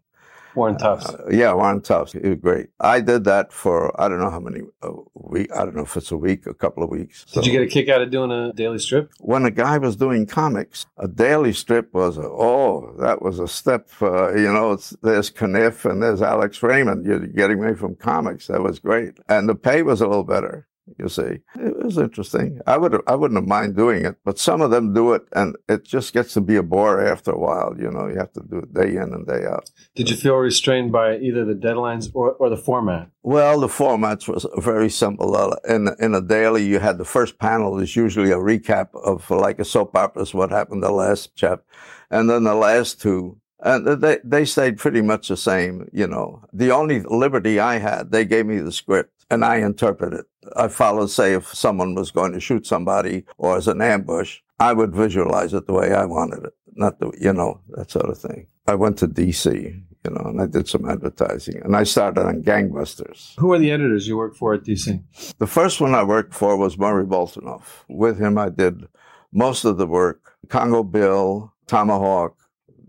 Warren 0.55 0.77
Tufts. 0.77 1.09
Uh, 1.09 1.27
yeah, 1.31 1.53
Warren 1.53 1.81
Tufts. 1.81 2.13
He 2.13 2.19
was 2.19 2.39
great. 2.39 2.67
I 2.79 3.01
did 3.01 3.23
that 3.25 3.53
for 3.53 3.99
I 4.01 4.07
don't 4.07 4.19
know 4.19 4.29
how 4.29 4.39
many 4.39 4.61
a 4.81 4.91
week. 5.13 5.49
I 5.55 5.65
don't 5.65 5.75
know 5.75 5.83
if 5.83 5.95
it's 5.95 6.11
a 6.11 6.17
week, 6.17 6.45
a 6.47 6.53
couple 6.53 6.83
of 6.83 6.89
weeks. 6.89 7.25
Did 7.25 7.45
you 7.45 7.51
get 7.51 7.61
a 7.61 7.67
kick 7.67 7.89
out 7.89 8.01
of 8.01 8.11
doing 8.11 8.31
a 8.31 8.53
daily 8.53 8.79
strip? 8.79 9.11
when 9.19 9.45
a 9.45 9.51
guy 9.51 9.77
was 9.77 9.95
doing 9.95 10.25
comics, 10.25 10.85
a 10.97 11.07
daily 11.07 11.53
strip 11.53 11.93
was 11.93 12.17
a, 12.17 12.23
oh, 12.23 12.95
that 12.99 13.21
was 13.21 13.39
a 13.39 13.47
step. 13.47 13.89
Uh, 14.01 14.33
you 14.33 14.51
know, 14.51 14.73
it's, 14.73 14.95
there's 15.01 15.29
Caniff 15.29 15.89
and 15.89 16.01
there's 16.01 16.21
Alex 16.21 16.61
Raymond. 16.63 17.05
You're 17.05 17.27
getting 17.27 17.61
me 17.61 17.75
from 17.75 17.95
comics. 17.95 18.47
That 18.47 18.61
was 18.61 18.79
great, 18.79 19.19
and 19.27 19.47
the 19.47 19.55
pay 19.55 19.83
was 19.83 20.01
a 20.01 20.07
little 20.07 20.23
better. 20.23 20.67
You 20.97 21.09
see, 21.09 21.39
it 21.55 21.83
was 21.83 21.97
interesting. 21.97 22.59
I 22.65 22.77
would 22.77 23.01
I 23.07 23.15
wouldn't 23.15 23.39
have 23.39 23.47
mind 23.47 23.75
doing 23.75 24.05
it, 24.05 24.15
but 24.23 24.39
some 24.39 24.61
of 24.61 24.71
them 24.71 24.93
do 24.93 25.13
it, 25.13 25.23
and 25.33 25.55
it 25.67 25.83
just 25.83 26.13
gets 26.13 26.33
to 26.33 26.41
be 26.41 26.55
a 26.55 26.63
bore 26.63 27.05
after 27.05 27.31
a 27.31 27.37
while. 27.37 27.75
You 27.77 27.91
know, 27.91 28.07
you 28.07 28.17
have 28.17 28.33
to 28.33 28.41
do 28.41 28.57
it 28.59 28.73
day 28.73 28.95
in 28.95 29.13
and 29.13 29.27
day 29.27 29.45
out. 29.45 29.69
Did 29.95 30.09
you 30.09 30.15
feel 30.15 30.35
restrained 30.35 30.91
by 30.91 31.17
either 31.17 31.45
the 31.45 31.53
deadlines 31.53 32.09
or, 32.13 32.33
or 32.33 32.49
the 32.49 32.57
format? 32.57 33.09
Well, 33.23 33.59
the 33.59 33.67
formats 33.67 34.27
was 34.27 34.45
very 34.57 34.89
simple. 34.89 35.35
Uh, 35.35 35.55
In 35.67 35.89
in 35.99 36.15
a 36.15 36.21
daily, 36.21 36.63
you 36.63 36.79
had 36.79 36.97
the 36.97 37.05
first 37.05 37.39
panel 37.39 37.79
is 37.79 37.95
usually 37.95 38.31
a 38.31 38.37
recap 38.37 38.89
of 39.03 39.29
like 39.29 39.59
a 39.59 39.65
soap 39.65 39.95
opera, 39.95 40.23
is 40.23 40.33
what 40.33 40.51
happened 40.51 40.83
the 40.83 40.91
last 40.91 41.35
chap, 41.35 41.63
and 42.09 42.29
then 42.29 42.43
the 42.43 42.55
last 42.55 43.01
two. 43.01 43.37
And 43.61 43.85
they 43.85 44.19
they 44.23 44.45
stayed 44.45 44.77
pretty 44.77 45.01
much 45.01 45.27
the 45.27 45.35
same, 45.35 45.89
you 45.91 46.07
know. 46.07 46.43
The 46.53 46.71
only 46.71 47.01
liberty 47.01 47.59
I 47.59 47.79
had, 47.79 48.11
they 48.11 48.23
gave 48.23 48.45
me 48.45 48.59
the 48.59 48.71
script 48.71 49.19
and 49.29 49.45
I 49.45 49.57
interpreted. 49.57 50.25
I 50.55 50.67
followed, 50.67 51.09
say, 51.09 51.33
if 51.33 51.47
someone 51.47 51.95
was 51.95 52.11
going 52.11 52.33
to 52.33 52.39
shoot 52.39 52.65
somebody 52.65 53.25
or 53.37 53.57
as 53.57 53.67
an 53.67 53.81
ambush, 53.81 54.39
I 54.59 54.73
would 54.73 54.93
visualize 54.93 55.53
it 55.53 55.67
the 55.67 55.73
way 55.73 55.93
I 55.93 56.05
wanted 56.05 56.45
it, 56.45 56.53
not 56.75 56.99
the, 56.99 57.11
you 57.19 57.33
know, 57.33 57.61
that 57.69 57.91
sort 57.91 58.09
of 58.09 58.17
thing. 58.17 58.47
I 58.67 58.75
went 58.75 58.97
to 58.99 59.07
DC, 59.07 59.45
you 59.53 60.11
know, 60.11 60.21
and 60.29 60.41
I 60.41 60.47
did 60.47 60.67
some 60.67 60.89
advertising 60.89 61.61
and 61.63 61.75
I 61.75 61.83
started 61.83 62.25
on 62.25 62.43
Gangbusters. 62.43 63.35
Who 63.39 63.53
are 63.53 63.59
the 63.59 63.71
editors 63.71 64.07
you 64.07 64.17
work 64.17 64.35
for 64.35 64.53
at 64.53 64.63
DC? 64.63 65.01
The 65.37 65.47
first 65.47 65.81
one 65.81 65.95
I 65.95 66.03
worked 66.03 66.33
for 66.33 66.57
was 66.57 66.77
Murray 66.77 67.05
Boltinoff. 67.05 67.83
With 67.87 68.19
him, 68.19 68.37
I 68.37 68.49
did 68.49 68.87
most 69.31 69.65
of 69.65 69.77
the 69.77 69.87
work. 69.87 70.37
Congo 70.49 70.83
Bill, 70.83 71.53
Tomahawk, 71.67 72.35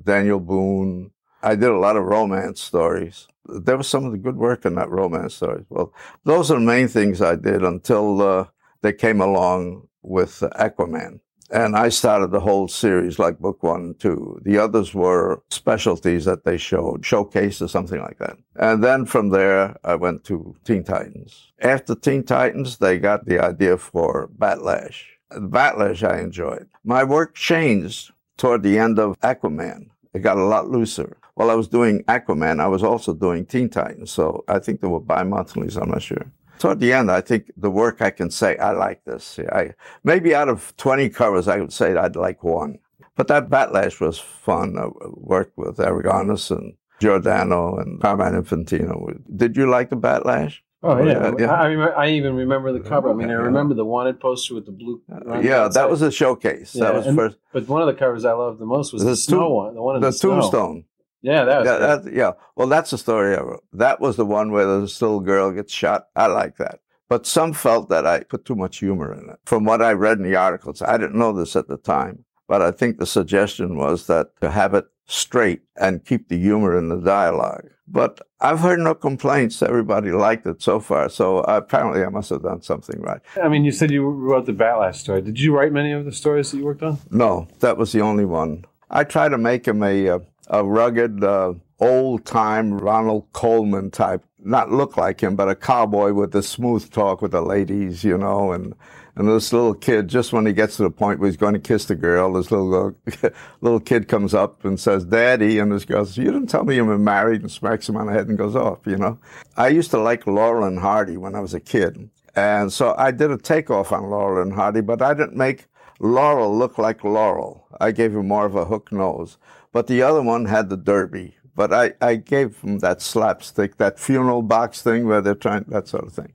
Daniel 0.03 0.41
Boone. 0.41 1.11
I 1.43 1.55
did 1.55 1.71
a 1.71 1.79
lot 1.79 1.97
of 1.97 2.05
romance 2.05 2.61
stories. 2.61 3.29
There 3.47 3.77
was 3.77 3.89
some 3.89 4.05
of 4.05 4.13
the 4.13 4.19
good 4.19 4.37
work 4.37 4.65
in 4.65 4.75
that 4.75 4.91
romance 4.91 5.35
story. 5.35 5.65
Well, 5.69 5.93
those 6.25 6.51
are 6.51 6.59
the 6.59 6.61
main 6.65 6.89
things 6.89 7.23
I 7.23 7.37
did 7.37 7.63
until 7.63 8.23
uh, 8.23 8.45
they 8.83 8.93
came 8.93 9.21
along 9.21 9.89
with 10.03 10.41
Aquaman. 10.59 11.21
And 11.53 11.75
I 11.75 11.89
started 11.89 12.31
the 12.31 12.41
whole 12.41 12.69
series 12.69 13.19
like 13.19 13.41
book 13.41 13.63
one 13.65 13.81
and 13.81 13.99
two. 13.99 14.41
The 14.45 14.59
others 14.59 14.95
were 14.95 15.43
specialties 15.51 16.25
that 16.25 16.45
they 16.45 16.57
showed, 16.57 17.05
showcase 17.05 17.61
or 17.61 17.67
something 17.67 18.01
like 18.01 18.19
that. 18.19 18.37
And 18.55 18.85
then 18.85 19.05
from 19.05 19.31
there, 19.31 19.77
I 19.83 19.97
went 19.97 20.23
to 20.25 20.55
Teen 20.65 20.85
Titans. 20.85 21.53
After 21.61 21.97
Teen 21.97 22.23
Titans, 22.23 22.77
they 22.77 22.99
got 22.99 23.27
the 23.27 23.41
idea 23.41 23.79
for 23.79 24.29
Batlash. 24.39 25.03
Batlash 25.33 26.09
I 26.09 26.21
enjoyed. 26.21 26.69
My 26.85 27.03
work 27.03 27.35
changed 27.35 28.13
toward 28.37 28.63
the 28.63 28.79
end 28.79 29.01
of 29.01 29.19
Aquaman. 29.21 29.89
It 30.13 30.21
got 30.21 30.39
a 30.39 30.45
lot 30.45 30.69
looser. 30.69 31.17
While 31.35 31.51
I 31.51 31.55
was 31.55 31.69
doing 31.69 32.03
Aquaman, 32.05 32.61
I 32.61 32.67
was 32.67 32.83
also 32.83 33.15
doing 33.15 33.47
Teen 33.47 33.69
Titans. 33.69 34.11
So 34.11 34.45
I 34.49 34.59
think 34.59 34.81
they 34.81 34.89
were 34.89 35.01
bi-monthlies, 35.01 35.77
I'm 35.77 35.91
not 35.91 36.03
sure. 36.03 36.31
Toward 36.59 36.81
the 36.81 36.93
end, 36.93 37.11
I 37.11 37.23
think 37.23 37.51
the 37.57 37.71
work 37.71 38.03
I 38.03 38.11
can 38.11 38.31
say, 38.31 38.59
I 38.59 38.73
like 38.73 39.05
this. 39.05 39.39
I, 39.51 39.75
maybe 40.05 40.35
out 40.35 40.49
of 40.49 40.77
20 40.77 41.09
covers, 41.09 41.49
I 41.49 41.59
would 41.59 41.73
say 41.73 41.97
I'd 41.97 42.17
like 42.17 42.45
one. 42.45 42.79
But 43.17 43.29
that 43.29 43.49
Batlash 43.49 44.01
was 44.01 44.19
fun. 44.19 44.77
I 44.79 44.89
worked 45.15 45.57
with 45.57 45.79
Aragonés 45.79 46.51
and 46.51 46.75
Giordano 47.01 47.77
and 47.77 48.01
Carmine 48.01 48.35
Infantino. 48.35 49.21
Did 49.35 49.57
you 49.57 49.71
like 49.71 49.91
the 49.91 49.97
Batlash? 49.97 50.59
Oh 50.83 50.99
yeah, 51.05 51.13
Yeah, 51.13 51.33
yeah. 51.39 51.47
I, 51.53 51.67
remember, 51.67 51.97
I 51.97 52.09
even 52.11 52.35
remember 52.35 52.73
the 52.73 52.81
cover. 52.81 53.11
I 53.11 53.13
mean, 53.15 53.29
I 53.31 53.35
remember 53.35 53.75
the 53.75 53.85
wanted 53.85 54.19
poster 54.19 54.55
with 54.55 54.65
the 54.67 54.73
blue. 54.73 55.03
Uh, 55.13 55.19
line 55.27 55.45
yeah, 55.45 55.65
outside. 55.65 55.81
that 55.83 55.91
was 55.91 56.01
a 56.03 56.11
showcase. 56.11 56.75
Yeah, 56.75 56.85
that 56.85 56.95
was 56.95 57.07
and- 57.07 57.17
first. 57.17 57.37
But 57.53 57.69
one 57.69 57.83
of 57.83 57.87
the 57.87 57.95
covers 57.95 58.25
I 58.25 58.33
loved 58.33 58.59
the 58.61 58.67
most 58.67 58.93
was 58.93 59.03
the, 59.03 59.11
The 59.11 59.17
snow 59.17 59.41
tomb- 59.41 59.53
one, 59.53 59.75
the 59.75 59.83
one 59.83 59.97
in 59.97 60.03
the, 60.03 60.11
The 60.11 60.19
tombstone. 60.19 60.85
Yeah, 61.23 61.45
that 61.45 61.59
was 61.61 61.67
Yeah, 61.67 61.79
that, 61.97 62.13
yeah. 62.15 62.33
Well, 62.57 62.67
that's 62.69 62.91
the 62.93 62.99
story 62.99 63.37
I 63.37 63.41
wrote. 63.41 63.63
That 63.75 64.01
was 64.01 64.17
the 64.17 64.25
one 64.25 64.53
where 64.53 64.65
the 64.65 64.79
little 64.81 65.21
girl 65.21 65.51
gets 65.53 65.73
shot. 65.73 66.07
I 66.17 66.27
like 66.29 66.57
that. 66.57 66.81
But 67.11 67.27
some 67.27 67.53
felt 67.53 67.91
that 67.91 68.07
I 68.07 68.21
put 68.21 68.47
too 68.47 68.55
much 68.55 68.79
humor 68.79 69.13
in 69.13 69.29
it. 69.29 69.37
From 69.45 69.65
what 69.65 69.83
I 69.83 69.93
read 69.93 70.17
in 70.17 70.25
the 70.25 70.37
articles, 70.37 70.81
I 70.81 70.97
didn't 70.97 71.19
know 71.19 71.33
this 71.35 71.57
at 71.57 71.69
the 71.69 71.77
time, 71.77 72.25
but 72.49 72.63
I 72.63 72.71
think 72.71 72.97
the 72.99 73.05
suggestion 73.07 73.77
was 73.77 74.07
that 74.07 74.29
to 74.41 74.51
have 74.51 74.73
it 74.73 74.87
straight 75.11 75.63
and 75.77 76.05
keep 76.05 76.29
the 76.29 76.39
humor 76.39 76.77
in 76.79 76.89
the 76.89 77.01
dialogue. 77.01 77.69
But 77.87 78.21
I've 78.41 78.61
heard 78.61 78.79
no 78.79 78.95
complaints. 78.95 79.63
Everybody 79.63 80.13
liked 80.13 80.47
it 80.47 80.63
so 80.63 80.79
far. 80.79 81.09
So 81.09 81.39
apparently 81.39 82.05
I 82.05 82.09
must 82.09 82.31
have 82.31 82.43
done 82.43 82.63
something 82.63 83.01
right. 83.01 83.21
I 83.43 83.49
mean, 83.49 83.65
you 83.65 83.73
said 83.73 83.91
you 83.91 84.09
wrote 84.09 84.47
the 84.47 84.53
Batlash 84.53 84.97
story. 84.97 85.23
Did 85.23 85.41
you 85.41 85.57
write 85.57 85.73
many 85.73 85.93
of 85.93 86.05
the 86.05 86.13
stories 86.13 86.51
that 86.51 86.59
you 86.59 86.65
worked 86.65 86.85
on? 86.85 86.99
No, 87.11 87.49
that 87.59 87.77
was 87.77 87.91
the 87.91 88.01
only 88.01 88.25
one. 88.25 88.65
I 88.89 89.05
try 89.05 89.29
to 89.29 89.39
make 89.39 89.67
him 89.67 89.83
a 89.83 90.09
uh, 90.09 90.19
a 90.51 90.65
rugged, 90.65 91.23
uh, 91.23 91.55
old 91.79 92.25
time 92.27 92.77
Ronald 92.77 93.27
Colman 93.33 93.91
type. 93.91 94.25
Not 94.43 94.71
look 94.71 94.97
like 94.97 95.21
him, 95.23 95.37
but 95.37 95.49
a 95.49 95.55
cowboy 95.55 96.13
with 96.13 96.33
the 96.33 96.43
smooth 96.43 96.91
talk 96.91 97.21
with 97.21 97.33
the 97.33 97.43
ladies, 97.43 98.05
you 98.05 98.17
know, 98.17 98.53
and 98.53 98.75
and 99.17 99.29
this 99.29 99.53
little 99.53 99.75
kid. 99.75 100.09
Just 100.09 100.33
when 100.33 100.47
he 100.47 100.53
gets 100.53 100.77
to 100.77 100.83
the 100.83 100.91
point 100.91 101.21
where 101.21 101.29
he's 101.29 101.37
going 101.37 101.53
to 101.53 101.61
kiss 101.61 101.85
the 101.85 101.95
girl, 101.95 102.33
this 102.33 102.51
little 102.51 102.95
little 103.61 103.81
kid 103.81 104.09
comes 104.09 104.33
up 104.35 104.65
and 104.65 104.81
says, 104.81 105.05
"Daddy," 105.05 105.59
and 105.59 105.71
this 105.71 105.85
girl 105.85 106.05
says, 106.05 106.17
"You 106.17 106.33
didn't 106.33 106.47
tell 106.47 106.65
me 106.65 106.77
you 106.77 106.85
were 106.85 106.99
married," 106.99 107.43
and 107.43 107.51
smacks 107.51 107.89
him 107.89 107.97
on 107.97 108.07
the 108.07 108.13
head 108.13 108.29
and 108.29 108.39
goes 108.39 108.57
off. 108.57 108.79
You 108.87 108.97
know, 108.97 109.19
I 109.57 109.69
used 109.69 109.91
to 109.91 109.99
like 109.99 110.27
Laurel 110.27 110.65
and 110.65 110.79
Hardy 110.79 111.17
when 111.17 111.35
I 111.35 111.41
was 111.41 111.55
a 111.55 111.61
kid, 111.61 112.09
and 112.35 112.73
so 112.73 112.95
I 112.97 113.11
did 113.11 113.31
a 113.31 113.39
takeoff 113.39 113.93
on 113.93 114.09
Laurel 114.09 114.43
and 114.43 114.55
Hardy, 114.55 114.81
but 114.81 115.03
I 115.03 115.15
didn't 115.15 115.37
make 115.37 115.67
Laurel 116.01 116.57
look 116.57 116.79
like 116.79 117.05
Laurel. 117.05 117.67
I 117.79 117.93
gave 117.93 118.17
him 118.17 118.29
more 118.29 118.47
of 118.47 118.57
a 118.57 118.65
hook 118.65 118.91
nose. 118.91 119.37
But 119.73 119.87
the 119.87 120.03
other 120.03 120.23
one 120.23 120.47
had 120.47 120.69
the 120.69 120.77
derby. 120.77 121.37
But 121.61 121.75
I, 121.75 121.93
I 122.01 122.15
gave 122.15 122.59
him 122.63 122.79
that 122.79 123.03
slapstick, 123.03 123.77
that 123.77 123.99
funeral 123.99 124.41
box 124.41 124.81
thing 124.81 125.07
where 125.07 125.21
they're 125.21 125.35
trying, 125.35 125.65
that 125.69 125.89
sort 125.89 126.07
of 126.07 126.13
thing. 126.15 126.33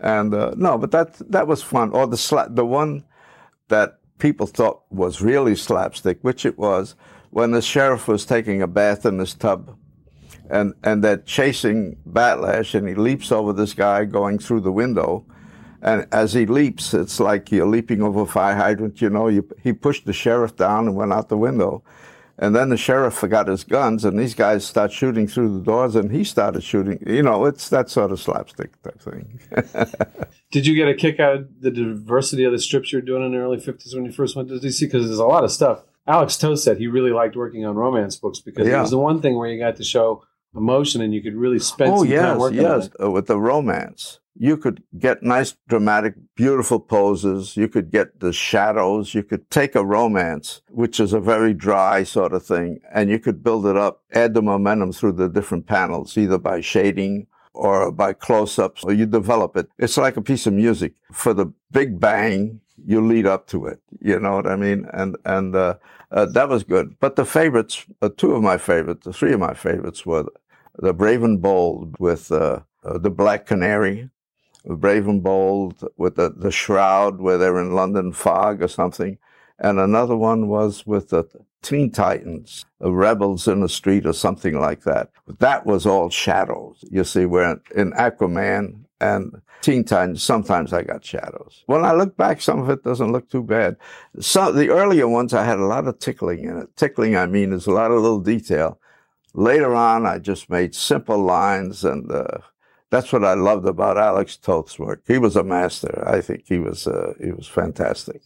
And 0.00 0.34
uh, 0.34 0.54
no, 0.56 0.76
but 0.76 0.90
that 0.90 1.14
that 1.30 1.46
was 1.46 1.62
fun. 1.62 1.92
Or 1.92 2.08
the 2.08 2.16
slap, 2.16 2.48
the 2.50 2.66
one 2.66 3.04
that 3.68 4.00
people 4.18 4.48
thought 4.48 4.82
was 4.90 5.22
really 5.22 5.54
slapstick, 5.54 6.18
which 6.22 6.44
it 6.44 6.58
was, 6.58 6.96
when 7.30 7.52
the 7.52 7.62
sheriff 7.62 8.08
was 8.08 8.26
taking 8.26 8.60
a 8.60 8.66
bath 8.66 9.06
in 9.06 9.20
his 9.20 9.32
tub, 9.32 9.78
and 10.50 10.74
and 10.82 11.04
they're 11.04 11.18
chasing 11.18 11.96
Batlash, 12.10 12.74
and 12.74 12.88
he 12.88 12.96
leaps 12.96 13.30
over 13.30 13.52
this 13.52 13.74
guy 13.74 14.06
going 14.06 14.40
through 14.40 14.62
the 14.62 14.72
window, 14.72 15.24
and 15.82 16.04
as 16.10 16.32
he 16.32 16.46
leaps, 16.46 16.94
it's 16.94 17.20
like 17.20 17.52
you're 17.52 17.64
leaping 17.64 18.02
over 18.02 18.22
a 18.22 18.26
fire 18.26 18.56
hydrant. 18.56 19.00
You 19.00 19.10
know, 19.10 19.28
you, 19.28 19.48
he 19.62 19.72
pushed 19.72 20.04
the 20.04 20.12
sheriff 20.12 20.56
down 20.56 20.88
and 20.88 20.96
went 20.96 21.12
out 21.12 21.28
the 21.28 21.36
window. 21.36 21.84
And 22.40 22.54
then 22.54 22.68
the 22.68 22.76
sheriff 22.76 23.14
forgot 23.14 23.48
his 23.48 23.64
guns, 23.64 24.04
and 24.04 24.16
these 24.16 24.34
guys 24.34 24.64
start 24.64 24.92
shooting 24.92 25.26
through 25.26 25.58
the 25.58 25.64
doors, 25.64 25.96
and 25.96 26.12
he 26.12 26.22
started 26.22 26.62
shooting. 26.62 27.02
You 27.04 27.22
know, 27.22 27.46
it's 27.46 27.68
that 27.70 27.90
sort 27.90 28.12
of 28.12 28.20
slapstick 28.20 28.80
type 28.82 29.00
thing. 29.00 29.40
Did 30.52 30.64
you 30.64 30.76
get 30.76 30.88
a 30.88 30.94
kick 30.94 31.18
out 31.18 31.34
of 31.34 31.60
the 31.60 31.72
diversity 31.72 32.44
of 32.44 32.52
the 32.52 32.60
strips 32.60 32.92
you 32.92 32.98
were 32.98 33.04
doing 33.04 33.24
in 33.24 33.32
the 33.32 33.38
early 33.38 33.56
50s 33.56 33.92
when 33.92 34.04
you 34.04 34.12
first 34.12 34.36
went 34.36 34.48
to 34.50 34.54
DC? 34.54 34.80
Because 34.80 35.06
there's 35.06 35.18
a 35.18 35.26
lot 35.26 35.42
of 35.42 35.50
stuff. 35.50 35.82
Alex 36.06 36.36
Toth 36.36 36.60
said 36.60 36.78
he 36.78 36.86
really 36.86 37.10
liked 37.10 37.36
working 37.36 37.66
on 37.66 37.74
romance 37.74 38.16
books 38.16 38.38
because 38.38 38.66
it 38.66 38.78
was 38.78 38.90
the 38.90 38.98
one 38.98 39.20
thing 39.20 39.36
where 39.36 39.50
you 39.50 39.58
got 39.58 39.76
to 39.76 39.84
show 39.84 40.22
emotion 40.54 41.02
and 41.02 41.12
you 41.12 41.22
could 41.22 41.34
really 41.34 41.58
spend 41.58 41.92
oh 41.92 41.98
some 41.98 42.08
yes, 42.08 42.22
time 42.22 42.38
working 42.38 42.64
on 42.64 42.80
yes. 42.80 42.86
it. 42.86 42.92
Uh, 43.02 43.10
with 43.10 43.26
the 43.26 43.38
romance, 43.38 44.20
you 44.40 44.56
could 44.56 44.82
get 44.96 45.22
nice, 45.22 45.56
dramatic, 45.68 46.14
beautiful 46.36 46.78
poses. 46.78 47.56
You 47.56 47.68
could 47.68 47.90
get 47.90 48.20
the 48.20 48.32
shadows. 48.32 49.12
You 49.12 49.24
could 49.24 49.50
take 49.50 49.74
a 49.74 49.84
romance, 49.84 50.62
which 50.70 51.00
is 51.00 51.12
a 51.12 51.20
very 51.20 51.52
dry 51.52 52.04
sort 52.04 52.32
of 52.32 52.46
thing, 52.46 52.80
and 52.92 53.10
you 53.10 53.18
could 53.18 53.42
build 53.42 53.66
it 53.66 53.76
up, 53.76 54.04
add 54.12 54.34
the 54.34 54.42
momentum 54.42 54.92
through 54.92 55.12
the 55.12 55.28
different 55.28 55.66
panels, 55.66 56.16
either 56.16 56.38
by 56.38 56.60
shading 56.60 57.26
or 57.52 57.90
by 57.90 58.12
close-ups, 58.12 58.84
or 58.84 58.92
you 58.92 59.06
develop 59.06 59.56
it. 59.56 59.68
It's 59.76 59.96
like 59.96 60.16
a 60.16 60.22
piece 60.22 60.46
of 60.46 60.52
music. 60.52 60.94
For 61.12 61.34
the 61.34 61.52
big 61.72 61.98
bang, 61.98 62.60
you 62.86 63.04
lead 63.04 63.26
up 63.26 63.48
to 63.48 63.66
it. 63.66 63.80
You 64.00 64.20
know 64.20 64.36
what 64.36 64.46
I 64.46 64.54
mean? 64.54 64.86
And 64.92 65.16
and 65.24 65.56
uh, 65.56 65.74
uh, 66.12 66.26
that 66.26 66.48
was 66.48 66.62
good. 66.62 66.94
But 67.00 67.16
the 67.16 67.24
favorites, 67.24 67.84
uh, 68.00 68.10
two 68.16 68.34
of 68.34 68.42
my 68.42 68.56
favorites, 68.56 69.04
the 69.04 69.12
three 69.12 69.32
of 69.32 69.40
my 69.40 69.54
favorites 69.54 70.06
were 70.06 70.26
the 70.78 70.94
Brave 70.94 71.24
and 71.24 71.42
Bold 71.42 71.96
with 71.98 72.30
uh, 72.30 72.60
uh, 72.84 72.98
the 72.98 73.10
Black 73.10 73.46
Canary, 73.46 74.10
Brave 74.64 75.06
and 75.06 75.22
Bold 75.22 75.88
with 75.96 76.16
the, 76.16 76.30
the 76.30 76.50
Shroud 76.50 77.20
where 77.20 77.38
they're 77.38 77.60
in 77.60 77.74
London 77.74 78.12
fog 78.12 78.62
or 78.62 78.68
something, 78.68 79.18
and 79.58 79.78
another 79.78 80.16
one 80.16 80.48
was 80.48 80.86
with 80.86 81.10
the 81.10 81.24
Teen 81.62 81.90
Titans, 81.90 82.64
Rebels 82.80 83.48
in 83.48 83.60
the 83.60 83.68
Street 83.68 84.06
or 84.06 84.12
something 84.12 84.58
like 84.60 84.82
that. 84.82 85.10
That 85.38 85.66
was 85.66 85.86
all 85.86 86.08
shadows. 86.10 86.84
You 86.90 87.04
see, 87.04 87.26
where 87.26 87.60
in 87.74 87.92
Aquaman 87.92 88.84
and 89.00 89.42
Teen 89.60 89.84
Titans, 89.84 90.22
sometimes 90.22 90.72
I 90.72 90.82
got 90.82 91.04
shadows. 91.04 91.64
When 91.66 91.84
I 91.84 91.92
look 91.92 92.16
back, 92.16 92.40
some 92.40 92.60
of 92.60 92.70
it 92.70 92.84
doesn't 92.84 93.10
look 93.10 93.28
too 93.28 93.42
bad. 93.42 93.76
Some 94.20 94.54
the 94.56 94.70
earlier 94.70 95.08
ones, 95.08 95.34
I 95.34 95.44
had 95.44 95.58
a 95.58 95.66
lot 95.66 95.88
of 95.88 95.98
tickling 95.98 96.44
in 96.44 96.58
it. 96.58 96.76
Tickling, 96.76 97.16
I 97.16 97.26
mean, 97.26 97.52
is 97.52 97.66
a 97.66 97.72
lot 97.72 97.90
of 97.90 98.00
little 98.00 98.20
detail 98.20 98.78
Later 99.34 99.74
on, 99.74 100.06
I 100.06 100.18
just 100.18 100.50
made 100.50 100.74
simple 100.74 101.18
lines, 101.18 101.84
and 101.84 102.10
uh, 102.10 102.38
that's 102.90 103.12
what 103.12 103.24
I 103.24 103.34
loved 103.34 103.66
about 103.66 103.98
Alex 103.98 104.36
Toth's 104.36 104.78
work. 104.78 105.02
He 105.06 105.18
was 105.18 105.36
a 105.36 105.44
master. 105.44 106.02
I 106.06 106.20
think 106.20 106.44
he 106.46 106.58
was 106.58 106.86
uh, 106.86 107.14
he 107.22 107.32
was 107.32 107.46
fantastic. 107.46 108.22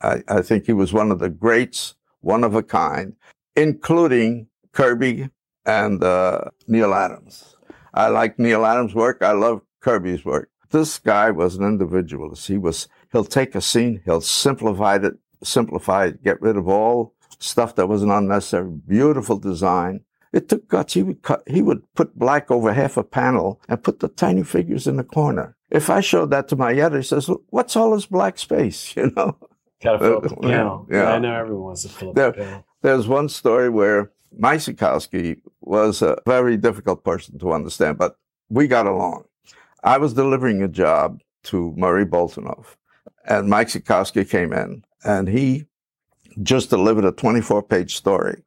I, 0.00 0.22
I 0.28 0.42
think 0.42 0.66
he 0.66 0.72
was 0.72 0.92
one 0.92 1.10
of 1.10 1.18
the 1.18 1.28
greats, 1.28 1.96
one 2.20 2.44
of 2.44 2.54
a 2.54 2.62
kind, 2.62 3.16
including 3.56 4.46
Kirby 4.72 5.30
and 5.64 6.04
uh, 6.04 6.42
Neal 6.68 6.94
Adams. 6.94 7.56
I 7.92 8.08
like 8.08 8.38
Neal 8.38 8.64
Adams' 8.64 8.94
work. 8.94 9.22
I 9.22 9.32
love 9.32 9.62
Kirby's 9.80 10.24
work. 10.24 10.50
This 10.70 10.98
guy 10.98 11.30
was 11.30 11.56
an 11.56 11.64
individualist. 11.64 12.46
He 12.46 12.58
was 12.58 12.88
he'll 13.12 13.24
take 13.24 13.54
a 13.54 13.60
scene, 13.60 14.02
he'll 14.04 14.20
simplify 14.20 14.96
it, 14.96 15.14
simplify 15.42 16.06
it, 16.06 16.22
get 16.22 16.40
rid 16.40 16.56
of 16.56 16.68
all 16.68 17.14
stuff 17.38 17.74
that 17.76 17.88
wasn't 17.88 18.12
unnecessary. 18.12 18.70
Beautiful 18.86 19.38
design. 19.38 20.00
It 20.36 20.50
took 20.50 20.68
guts. 20.68 20.92
He 20.92 21.02
would 21.02 21.22
cut, 21.22 21.42
he 21.46 21.62
would 21.62 21.82
put 21.94 22.18
black 22.18 22.50
over 22.50 22.74
half 22.74 22.98
a 22.98 23.02
panel 23.02 23.58
and 23.70 23.82
put 23.82 24.00
the 24.00 24.08
tiny 24.08 24.42
figures 24.42 24.86
in 24.86 24.96
the 24.96 25.04
corner. 25.04 25.56
If 25.70 25.88
I 25.88 26.00
showed 26.00 26.30
that 26.30 26.46
to 26.48 26.56
my 26.56 26.72
editor, 26.72 26.98
he 26.98 27.02
says, 27.02 27.30
"What's 27.48 27.74
all 27.74 27.92
this 27.92 28.04
black 28.04 28.38
space?" 28.38 28.92
You 28.96 29.12
know. 29.16 29.36
Gotta 29.82 29.98
fill 29.98 30.16
up 30.18 30.22
the 30.24 30.36
panel. 30.36 30.86
Yeah. 30.90 31.12
I 31.12 31.18
know 31.18 31.34
everyone 31.34 31.64
wants 31.64 31.82
to 31.82 31.88
fill 31.88 32.10
up 32.10 32.14
there, 32.16 32.32
the 32.32 32.38
panel. 32.38 32.66
There's 32.82 33.08
one 33.08 33.28
story 33.30 33.70
where 33.70 34.10
Mike 34.36 34.60
Sekowsky 34.60 35.40
was 35.60 36.02
a 36.02 36.18
very 36.26 36.58
difficult 36.58 37.02
person 37.02 37.38
to 37.38 37.52
understand, 37.52 37.96
but 37.96 38.18
we 38.50 38.66
got 38.66 38.86
along. 38.86 39.24
I 39.82 39.96
was 39.96 40.12
delivering 40.12 40.62
a 40.62 40.68
job 40.68 41.22
to 41.44 41.72
Murray 41.76 42.04
Boltinoff, 42.04 42.76
and 43.26 43.48
Mike 43.48 43.68
Sekowsky 43.68 44.28
came 44.28 44.52
in, 44.52 44.84
and 45.02 45.28
he 45.28 45.66
just 46.42 46.68
delivered 46.68 47.06
a 47.06 47.12
24 47.12 47.62
page 47.62 47.96
story. 47.96 48.42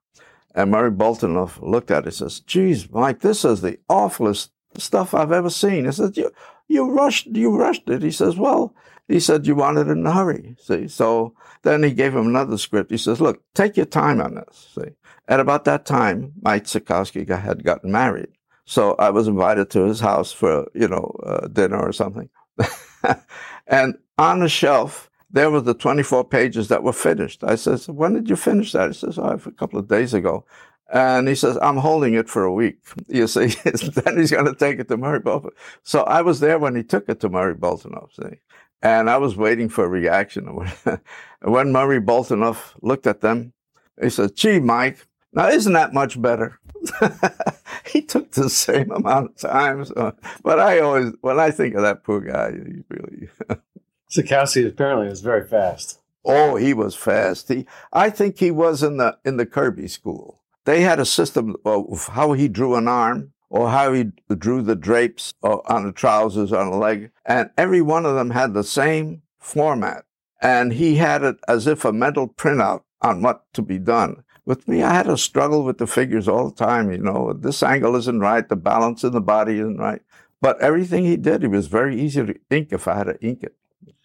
And 0.55 0.71
Murray 0.71 0.91
Boltinoff 0.91 1.61
looked 1.61 1.91
at 1.91 2.03
it 2.03 2.05
and 2.05 2.13
says, 2.13 2.39
Geez, 2.41 2.89
Mike, 2.91 3.19
this 3.19 3.45
is 3.45 3.61
the 3.61 3.79
awfulest 3.87 4.51
stuff 4.77 5.13
I've 5.13 5.31
ever 5.31 5.49
seen. 5.49 5.85
He 5.85 5.91
said, 5.91 6.17
You 6.17 6.31
you 6.67 6.89
rushed 6.91 7.27
you 7.27 7.55
rushed 7.55 7.89
it. 7.89 8.01
He 8.01 8.11
says, 8.11 8.37
Well, 8.37 8.73
he 9.07 9.19
said, 9.19 9.47
You 9.47 9.55
wanted 9.55 9.87
it 9.87 9.91
in 9.91 10.05
a 10.05 10.13
hurry. 10.13 10.55
See? 10.59 10.87
So 10.87 11.33
then 11.63 11.83
he 11.83 11.91
gave 11.91 12.15
him 12.15 12.27
another 12.27 12.57
script. 12.57 12.91
He 12.91 12.97
says, 12.97 13.21
Look, 13.21 13.41
take 13.53 13.77
your 13.77 13.85
time 13.85 14.21
on 14.21 14.35
this. 14.35 14.69
See? 14.75 14.91
At 15.27 15.39
about 15.39 15.65
that 15.65 15.85
time, 15.85 16.33
Mike 16.41 16.65
Sekowsky 16.65 17.27
had 17.27 17.63
gotten 17.63 17.91
married. 17.91 18.29
So 18.65 18.95
I 18.99 19.09
was 19.09 19.27
invited 19.27 19.69
to 19.71 19.85
his 19.85 19.99
house 19.99 20.31
for, 20.31 20.67
you 20.75 20.87
know, 20.87 21.15
uh, 21.23 21.47
dinner 21.47 21.79
or 21.79 21.91
something. 21.91 22.29
and 23.67 23.95
on 24.17 24.39
the 24.41 24.49
shelf, 24.49 25.08
there 25.31 25.51
were 25.51 25.61
the 25.61 25.73
24 25.73 26.25
pages 26.25 26.67
that 26.69 26.83
were 26.83 26.93
finished. 26.93 27.43
I 27.43 27.55
says, 27.55 27.87
when 27.87 28.13
did 28.13 28.29
you 28.29 28.35
finish 28.35 28.71
that? 28.71 28.89
He 28.89 28.93
says, 28.93 29.17
oh, 29.17 29.39
a 29.45 29.51
couple 29.51 29.79
of 29.79 29.87
days 29.87 30.13
ago. 30.13 30.45
And 30.91 31.27
he 31.27 31.35
says, 31.35 31.57
I'm 31.61 31.77
holding 31.77 32.15
it 32.15 32.29
for 32.29 32.43
a 32.43 32.53
week. 32.53 32.79
You 33.07 33.27
see, 33.27 33.47
then 33.65 34.17
he's 34.17 34.31
going 34.31 34.45
to 34.45 34.55
take 34.55 34.79
it 34.79 34.87
to 34.87 34.97
Murray 34.97 35.19
Bolton. 35.19 35.51
So 35.83 36.03
I 36.03 36.21
was 36.21 36.39
there 36.39 36.59
when 36.59 36.75
he 36.75 36.83
took 36.83 37.09
it 37.09 37.19
to 37.21 37.29
Murray 37.29 37.55
Boltinoff, 37.55 38.13
see. 38.13 38.37
And 38.81 39.09
I 39.09 39.17
was 39.17 39.35
waiting 39.35 39.67
for 39.67 39.83
a 39.83 39.89
reaction. 39.89 40.45
when 41.41 41.71
Murray 41.71 41.99
Boltinoff 41.99 42.75
looked 42.81 43.07
at 43.07 43.21
them, 43.21 43.53
he 44.01 44.09
said, 44.09 44.35
gee, 44.35 44.59
Mike, 44.59 45.05
now 45.33 45.49
isn't 45.49 45.73
that 45.73 45.93
much 45.93 46.21
better? 46.21 46.59
he 47.91 48.01
took 48.01 48.31
the 48.31 48.49
same 48.49 48.91
amount 48.91 49.31
of 49.31 49.37
time. 49.37 49.85
So, 49.85 49.93
uh, 49.95 50.11
but 50.43 50.59
I 50.59 50.79
always, 50.79 51.13
when 51.21 51.39
I 51.39 51.51
think 51.51 51.75
of 51.75 51.81
that 51.81 52.03
poor 52.03 52.21
guy, 52.21 52.51
he 52.51 52.83
really. 52.89 53.29
Sekowsky 54.09 54.67
apparently 54.67 55.07
was 55.07 55.21
very 55.21 55.47
fast. 55.47 55.99
Oh, 56.25 56.55
he 56.55 56.73
was 56.73 56.95
fast. 56.95 57.49
He, 57.49 57.65
I 57.93 58.09
think 58.09 58.39
he 58.39 58.51
was 58.51 58.83
in 58.83 58.97
the 58.97 59.17
in 59.23 59.37
the 59.37 59.45
Kirby 59.45 59.87
school. 59.87 60.41
They 60.65 60.81
had 60.81 60.99
a 60.99 61.05
system 61.05 61.55
of 61.65 62.07
how 62.07 62.33
he 62.33 62.47
drew 62.47 62.75
an 62.75 62.87
arm 62.87 63.33
or 63.49 63.69
how 63.69 63.93
he 63.93 64.11
drew 64.37 64.61
the 64.61 64.75
drapes 64.75 65.33
uh, 65.43 65.57
on 65.65 65.85
the 65.85 65.91
trousers 65.91 66.53
on 66.53 66.67
a 66.67 66.77
leg, 66.77 67.11
and 67.25 67.49
every 67.57 67.81
one 67.81 68.05
of 68.05 68.15
them 68.15 68.31
had 68.31 68.53
the 68.53 68.63
same 68.63 69.21
format. 69.39 70.05
And 70.41 70.73
he 70.73 70.95
had 70.95 71.23
it 71.23 71.37
as 71.47 71.67
if 71.67 71.83
a 71.83 71.91
mental 71.91 72.27
printout 72.27 72.83
on 73.01 73.21
what 73.21 73.51
to 73.53 73.61
be 73.61 73.79
done. 73.79 74.23
With 74.45 74.67
me, 74.67 74.83
I 74.83 74.93
had 74.93 75.07
to 75.07 75.17
struggle 75.17 75.63
with 75.63 75.79
the 75.79 75.87
figures 75.87 76.27
all 76.27 76.49
the 76.49 76.55
time. 76.55 76.91
You 76.91 76.99
know, 76.99 77.33
this 77.33 77.61
angle 77.63 77.95
isn't 77.95 78.19
right, 78.19 78.47
the 78.47 78.55
balance 78.55 79.03
in 79.03 79.11
the 79.11 79.21
body 79.21 79.55
isn't 79.55 79.77
right. 79.77 80.01
But 80.41 80.61
everything 80.61 81.05
he 81.05 81.17
did, 81.17 81.43
it 81.43 81.49
was 81.49 81.67
very 81.67 81.99
easy 81.99 82.25
to 82.25 82.35
ink 82.49 82.69
if 82.71 82.87
I 82.87 82.97
had 82.97 83.03
to 83.05 83.21
ink 83.21 83.43
it. 83.43 83.55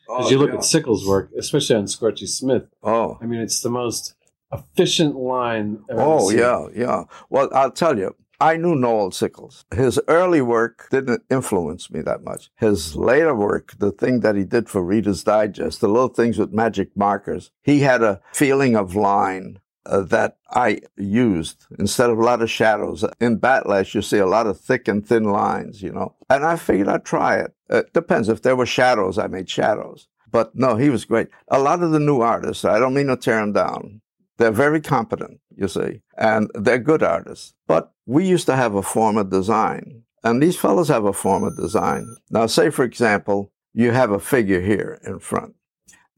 Oh, 0.08 0.25
As 0.25 0.30
you 0.30 0.38
look 0.38 0.52
at 0.52 0.64
Sickles' 0.64 1.07
work, 1.07 1.31
especially 1.38 1.76
on 1.76 1.85
Scorchy 1.85 2.29
Smith, 2.29 2.64
oh, 2.83 3.18
I 3.20 3.26
mean, 3.26 3.40
it's 3.40 3.61
the 3.61 3.70
most 3.70 4.14
efficient 4.52 5.16
line. 5.16 5.85
oh 5.90 6.31
yeah, 6.31 6.66
yeah. 6.74 7.05
Well, 7.31 7.48
I'll 7.52 7.70
tell 7.70 7.98
you, 7.98 8.14
I 8.40 8.57
knew 8.57 8.74
Noel 8.74 9.11
Sickles. 9.11 9.64
His 9.74 10.00
early 10.09 10.42
work 10.42 10.88
didn't 10.90 11.22
influence 11.31 11.90
me 11.90 12.00
that 12.02 12.22
much. 12.24 12.50
His 12.57 12.96
later 12.96 13.35
work, 13.35 13.74
the 13.79 13.92
thing 13.92 14.20
that 14.20 14.37
he 14.37 14.44
did 14.44 14.68
for 14.68 14.83
Reader's 14.83 15.24
Digest, 15.24 15.81
the 15.81 15.88
little 15.88 16.09
things 16.09 16.38
with 16.38 16.52
magic 16.52 16.96
markers, 16.96 17.50
he 17.62 17.81
had 17.81 18.02
a 18.02 18.20
feeling 18.33 18.76
of 18.76 18.94
line 18.96 19.61
uh, 19.87 20.01
that 20.03 20.37
I 20.51 20.81
used 20.97 21.66
instead 21.79 22.11
of 22.11 22.18
a 22.18 22.23
lot 22.23 22.42
of 22.42 22.51
shadows. 22.51 23.05
In 23.20 23.38
Batlash, 23.38 23.94
you 23.94 24.03
see 24.03 24.18
a 24.18 24.27
lot 24.27 24.47
of 24.47 24.61
thick 24.61 24.88
and 24.88 25.07
thin 25.07 25.25
lines, 25.25 25.83
you 25.83 25.92
know. 25.92 26.14
And 26.31 26.44
I 26.44 26.57
figured 26.57 26.88
I'd 26.88 27.05
try 27.05 27.38
it. 27.38 27.55
It 27.68 27.92
depends. 27.92 28.29
If 28.29 28.42
there 28.42 28.57
were 28.57 28.66
shadows, 28.66 29.18
I 29.18 29.27
made 29.27 29.51
shadows. 29.51 30.09
But 30.31 30.55
no, 30.55 30.77
he 30.77 30.90
was 30.90 31.05
great. 31.05 31.29
A 31.49 31.61
lot 31.61 31.83
of 31.83 31.92
the 31.92 32.01
new 32.01 32.20
artists, 32.20 32.64
I 32.64 32.79
don't 32.79 32.94
mean 32.94 33.07
to 33.07 33.16
tear 33.16 33.40
them 33.40 33.53
down. 33.53 34.01
They're 34.37 34.51
very 34.51 34.81
competent, 34.81 35.40
you 35.57 35.68
see, 35.68 36.03
and 36.18 36.51
they're 36.55 36.79
good 36.79 37.05
artists. 37.05 37.55
But 37.68 37.92
we 38.05 38.27
used 38.27 38.47
to 38.47 38.57
have 38.57 38.75
a 38.75 38.83
form 38.83 39.16
of 39.16 39.31
design, 39.31 40.03
and 40.25 40.42
these 40.42 40.59
fellows 40.59 40.88
have 40.88 41.05
a 41.05 41.12
form 41.12 41.44
of 41.44 41.57
design. 41.57 42.16
Now, 42.31 42.47
say, 42.47 42.70
for 42.70 42.85
example, 42.85 43.53
you 43.73 43.92
have 43.92 44.11
a 44.11 44.18
figure 44.18 44.61
here 44.61 45.01
in 45.07 45.20
front. 45.20 45.55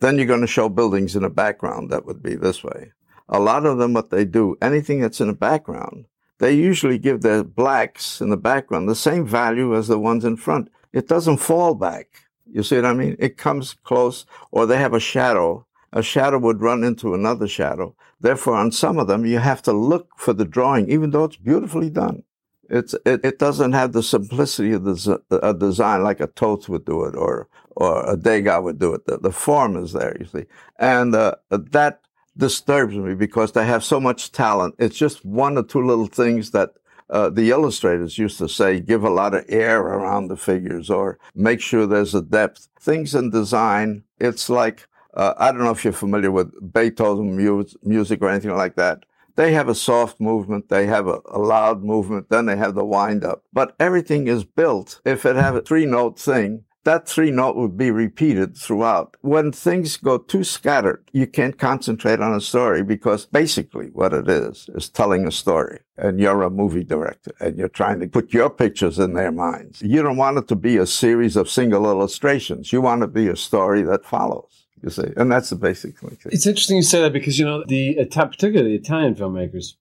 Then 0.01 0.17
you're 0.17 0.27
going 0.27 0.41
to 0.41 0.47
show 0.47 0.71
buildings 0.71 1.15
in 1.15 1.23
the 1.23 1.31
background 1.31 1.91
that 1.91 2.07
would 2.07 2.23
be 2.23 2.37
this 2.37 2.65
way 2.65 2.93
a 3.29 3.41
lot 3.41 3.67
of 3.67 3.79
them, 3.79 3.93
what 3.93 4.11
they 4.11 4.25
do, 4.25 4.57
anything 4.63 5.01
that's 5.01 5.21
in 5.21 5.29
the 5.29 5.35
background, 5.35 6.07
they 6.39 6.53
usually 6.53 6.99
give 6.99 7.23
the 7.23 7.45
blacks 7.45 8.21
in 8.21 8.29
the 8.31 8.37
background 8.37 8.89
the 8.89 8.95
same 8.95 9.27
value 9.27 9.75
as 9.75 9.89
the 9.89 9.99
ones 9.99 10.25
in 10.25 10.37
front. 10.37 10.69
It 10.93 11.09
doesn't 11.09 11.39
fall 11.39 11.75
back. 11.75 12.27
You 12.51 12.63
see 12.63 12.77
what 12.77 12.85
I 12.85 12.95
mean? 12.95 13.17
It 13.19 13.37
comes 13.37 13.75
close, 13.85 14.27
or 14.51 14.67
they 14.67 14.79
have 14.79 14.95
a 14.95 15.01
shadow. 15.01 15.67
A 15.93 16.03
shadow 16.03 16.39
would 16.39 16.61
run 16.61 16.85
into 16.85 17.15
another 17.15 17.49
shadow. 17.49 17.95
Therefore, 18.21 18.57
on 18.57 18.71
some 18.73 18.99
of 18.99 19.09
them, 19.09 19.25
you 19.25 19.39
have 19.39 19.63
to 19.63 19.73
look 19.73 20.11
for 20.17 20.33
the 20.33 20.45
drawing, 20.45 20.91
even 20.91 21.11
though 21.11 21.25
it's 21.25 21.37
beautifully 21.37 21.91
done. 21.91 22.23
It's, 22.69 22.95
it, 23.05 23.25
it 23.25 23.39
doesn't 23.39 23.73
have 23.73 23.93
the 23.93 24.03
simplicity 24.03 24.73
of 24.73 24.85
the 24.85 25.21
a 25.43 25.55
design 25.55 26.03
like 26.03 26.21
a 26.21 26.27
Toth 26.27 26.69
would 26.69 26.85
do 26.85 27.05
it 27.05 27.15
or, 27.15 27.49
or 27.77 28.11
a 28.11 28.17
Degas 28.17 28.63
would 28.63 28.79
do 28.79 28.95
it. 28.95 29.07
The, 29.07 29.19
the 29.19 29.31
form 29.31 29.77
is 29.77 29.93
there, 29.93 30.17
you 30.19 30.27
see. 30.27 30.47
And 30.79 31.15
uh, 31.15 31.37
that 31.51 32.01
disturbs 32.37 32.95
me 32.97 33.15
because 33.15 33.53
they 33.53 33.67
have 33.67 33.85
so 33.85 34.01
much 34.01 34.33
talent. 34.33 34.75
It's 34.79 34.97
just 34.97 35.25
one 35.25 35.57
or 35.57 35.63
two 35.63 35.85
little 35.85 36.07
things 36.07 36.51
that 36.51 36.75
uh, 37.09 37.31
the 37.31 37.51
illustrators 37.51 38.19
used 38.19 38.39
to 38.39 38.49
say, 38.49 38.81
give 38.81 39.05
a 39.05 39.11
lot 39.11 39.35
of 39.35 39.45
air 39.49 39.81
around 39.81 40.29
the 40.29 40.37
figures 40.37 40.91
or 40.91 41.19
make 41.35 41.61
sure 41.61 41.87
there's 41.87 42.15
a 42.15 42.23
depth. 42.23 42.69
Things 42.81 43.15
in 43.15 43.31
design, 43.31 44.03
it's 44.19 44.51
like, 44.51 44.89
uh, 45.15 45.35
I 45.39 45.53
don't 45.53 45.63
know 45.63 45.71
if 45.71 45.85
you're 45.85 45.93
familiar 45.93 46.31
with 46.31 46.73
Beethoven 46.73 47.37
mu- 47.37 47.65
music 47.83 48.21
or 48.23 48.29
anything 48.29 48.55
like 48.57 48.77
that. 48.77 49.05
They 49.37 49.53
have 49.53 49.69
a 49.69 49.75
soft 49.75 50.19
movement, 50.19 50.71
they 50.71 50.87
have 50.87 51.07
a, 51.07 51.21
a 51.27 51.39
loud 51.39 51.85
movement, 51.85 52.31
then 52.31 52.47
they 52.47 52.57
have 52.57 52.75
the 52.75 52.85
wind 52.85 53.23
up. 53.23 53.45
But 53.53 53.77
everything 53.79 54.29
is 54.29 54.45
built. 54.45 55.01
If 55.05 55.27
it 55.27 55.37
have 55.37 55.55
a 55.55 55.61
three 55.61 55.87
note 55.87 56.19
thing, 56.19 56.65
that 56.87 57.09
three 57.09 57.33
note 57.33 57.57
would 57.57 57.77
be 57.77 57.91
repeated 57.91 58.57
throughout. 58.57 59.17
When 59.21 59.51
things 59.51 59.97
go 59.97 60.19
too 60.19 60.45
scattered, 60.45 61.05
you 61.13 61.27
can't 61.27 61.59
concentrate 61.59 62.21
on 62.21 62.33
a 62.33 62.41
story 62.41 62.83
because 62.85 63.27
basically 63.27 63.89
what 63.89 64.15
it 64.15 64.29
is 64.29 64.71
is 64.75 64.89
telling 64.89 65.27
a 65.27 65.33
story. 65.33 65.81
And 65.99 66.21
you're 66.21 66.43
a 66.43 66.51
movie 66.51 66.85
director 66.85 67.33
and 67.41 67.59
you're 67.59 67.69
trying 67.69 68.01
to 68.01 68.07
put 68.07 68.33
your 68.33 68.51
pictures 68.51 68.99
in 69.01 69.15
their 69.15 69.33
minds. 69.33 69.83
You 69.83 70.01
don't 70.03 70.17
want 70.17 70.39
it 70.39 70.47
to 70.49 70.57
be 70.57 70.77
a 70.77 70.87
series 70.87 71.37
of 71.37 71.51
single 71.51 71.87
illustrations. 71.87 72.73
You 72.73 72.81
want 72.81 73.03
it 73.03 73.07
to 73.07 73.13
be 73.13 73.29
a 73.29 73.37
story 73.37 73.83
that 73.83 74.05
follows. 74.05 74.67
You 74.83 74.91
see, 74.91 75.09
and 75.17 75.33
that's 75.33 75.51
the 75.51 75.57
basic 75.57 75.99
thing. 75.99 76.17
It's 76.27 76.47
interesting 76.47 76.77
you 76.77 76.83
say 76.83 77.03
that 77.03 77.13
because 77.13 77.39
you 77.39 77.45
know 77.45 77.65
the 77.67 77.97
particularly 78.15 78.77
the 78.77 78.83
Italian 78.83 79.17
filmmakers 79.17 79.75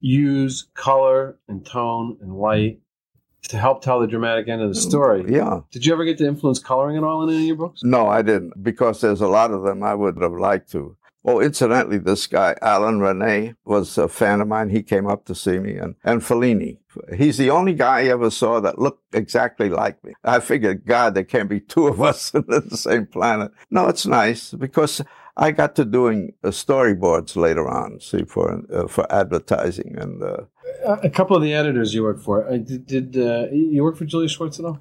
use 0.00 0.66
color 0.74 1.38
and 1.48 1.64
tone 1.64 2.18
and 2.20 2.36
light 2.36 2.81
to 3.48 3.58
help 3.58 3.82
tell 3.82 4.00
the 4.00 4.06
dramatic 4.06 4.48
end 4.48 4.62
of 4.62 4.68
the 4.68 4.80
story. 4.80 5.24
Yeah. 5.28 5.60
Did 5.70 5.84
you 5.84 5.92
ever 5.92 6.04
get 6.04 6.18
to 6.18 6.26
influence 6.26 6.58
coloring 6.58 6.96
at 6.96 7.04
all 7.04 7.22
in 7.24 7.30
any 7.30 7.42
of 7.42 7.46
your 7.46 7.56
books? 7.56 7.82
No, 7.82 8.06
I 8.06 8.22
didn't, 8.22 8.62
because 8.62 9.00
there's 9.00 9.20
a 9.20 9.28
lot 9.28 9.50
of 9.50 9.62
them 9.62 9.82
I 9.82 9.94
would 9.94 10.20
have 10.20 10.32
liked 10.32 10.70
to. 10.72 10.96
Oh, 11.24 11.40
incidentally, 11.40 11.98
this 11.98 12.26
guy, 12.26 12.56
Alain 12.62 12.98
Resnais, 12.98 13.54
was 13.64 13.96
a 13.96 14.08
fan 14.08 14.40
of 14.40 14.48
mine. 14.48 14.70
He 14.70 14.82
came 14.82 15.06
up 15.06 15.24
to 15.26 15.36
see 15.36 15.58
me, 15.60 15.76
and, 15.76 15.94
and 16.02 16.20
Fellini. 16.20 16.78
He's 17.16 17.38
the 17.38 17.50
only 17.50 17.74
guy 17.74 18.00
I 18.00 18.04
ever 18.06 18.28
saw 18.28 18.58
that 18.60 18.80
looked 18.80 19.14
exactly 19.14 19.68
like 19.68 20.02
me. 20.02 20.14
I 20.24 20.40
figured, 20.40 20.84
God, 20.84 21.14
there 21.14 21.22
can't 21.24 21.48
be 21.48 21.60
two 21.60 21.86
of 21.86 22.02
us 22.10 22.34
on 22.34 22.44
the 22.48 22.76
same 22.76 23.06
planet. 23.06 23.52
No, 23.70 23.86
it's 23.86 24.04
nice 24.04 24.52
because 24.52 25.00
I 25.36 25.52
got 25.52 25.76
to 25.76 25.84
doing 25.84 26.32
uh, 26.42 26.48
storyboards 26.48 27.36
later 27.36 27.68
on, 27.68 28.00
see, 28.00 28.24
for 28.24 28.62
uh, 28.72 28.88
for 28.88 29.10
advertising, 29.10 29.96
and 29.96 30.22
uh, 30.22 30.36
a 30.84 31.10
couple 31.10 31.36
of 31.36 31.42
the 31.42 31.54
editors 31.54 31.94
you 31.94 32.02
worked 32.02 32.22
for. 32.22 32.46
Uh, 32.48 32.58
did, 32.58 32.86
did 32.86 33.16
uh, 33.16 33.48
you 33.50 33.82
work 33.82 33.96
for 33.96 34.04
Julie 34.04 34.28
Schwartz 34.28 34.58
at 34.58 34.64
all? 34.64 34.78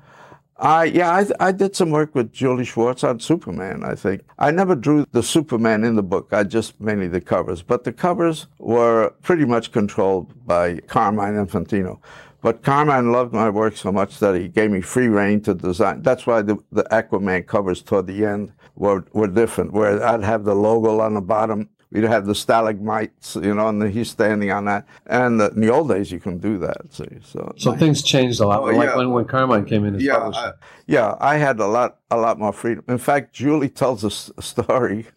I 0.58 0.84
yeah, 0.84 1.12
I, 1.12 1.48
I 1.48 1.52
did 1.52 1.76
some 1.76 1.90
work 1.90 2.14
with 2.14 2.32
Julie 2.32 2.66
Schwartz 2.66 3.04
on 3.04 3.20
Superman. 3.20 3.84
I 3.84 3.96
think 3.96 4.22
I 4.38 4.52
never 4.52 4.76
drew 4.76 5.08
the 5.12 5.24
Superman 5.24 5.84
in 5.84 5.96
the 5.96 6.04
book. 6.04 6.30
I 6.32 6.44
just 6.44 6.80
mainly 6.80 7.08
the 7.08 7.20
covers, 7.20 7.64
but 7.64 7.84
the 7.84 7.92
covers 7.92 8.46
were 8.60 9.12
pretty 9.24 9.46
much 9.46 9.72
controlled 9.72 10.46
by 10.46 10.80
Carmine 10.82 11.34
Infantino. 11.34 12.00
But 12.42 12.64
Carmine 12.64 13.12
loved 13.12 13.34
my 13.34 13.50
work 13.50 13.76
so 13.78 13.92
much 13.92 14.20
that 14.20 14.36
he 14.36 14.48
gave 14.48 14.72
me 14.72 14.82
free 14.82 15.08
reign 15.08 15.42
to 15.42 15.54
design. 15.54 16.02
That's 16.02 16.26
why 16.26 16.42
the, 16.42 16.58
the 16.72 16.84
Aquaman 16.86 17.46
covers 17.46 17.82
toward 17.84 18.08
the 18.08 18.26
end 18.26 18.52
were, 18.76 19.06
were 19.14 19.28
different, 19.28 19.74
where 19.74 20.04
I'd 20.04 20.24
have 20.24 20.44
the 20.44 20.56
logo 20.56 21.00
on 21.02 21.14
the 21.14 21.22
bottom 21.22 21.70
We'd 21.92 22.04
have 22.04 22.26
the 22.26 22.36
stalagmites, 22.36 23.36
you 23.36 23.54
know, 23.54 23.68
and 23.68 23.84
he's 23.92 24.10
standing 24.10 24.50
on 24.50 24.64
that. 24.66 24.88
And 25.08 25.42
in 25.42 25.60
the 25.60 25.70
old 25.70 25.90
days, 25.90 26.10
you 26.10 26.22
can 26.22 26.38
do 26.38 26.58
that. 26.60 26.94
See, 26.94 27.20
so 27.22 27.54
so 27.58 27.76
things 27.76 28.02
changed 28.02 28.40
a 28.40 28.48
lot. 28.48 28.62
Oh, 28.62 28.66
like 28.66 28.88
yeah. 28.88 28.96
when, 28.96 29.12
when 29.12 29.26
Carmine 29.26 29.66
came 29.66 29.84
in 29.84 29.96
as 29.96 30.04
yeah, 30.04 30.18
publisher. 30.18 30.40
I, 30.40 30.52
yeah, 30.88 31.16
I 31.20 31.36
had 31.36 31.60
a 31.60 31.68
lot 31.68 31.98
a 32.10 32.18
lot 32.18 32.40
more 32.40 32.54
freedom. 32.54 32.86
In 32.88 32.98
fact, 32.98 33.34
Julie 33.34 33.70
tells 33.70 34.06
us 34.06 34.32
a 34.38 34.42
story. 34.42 35.08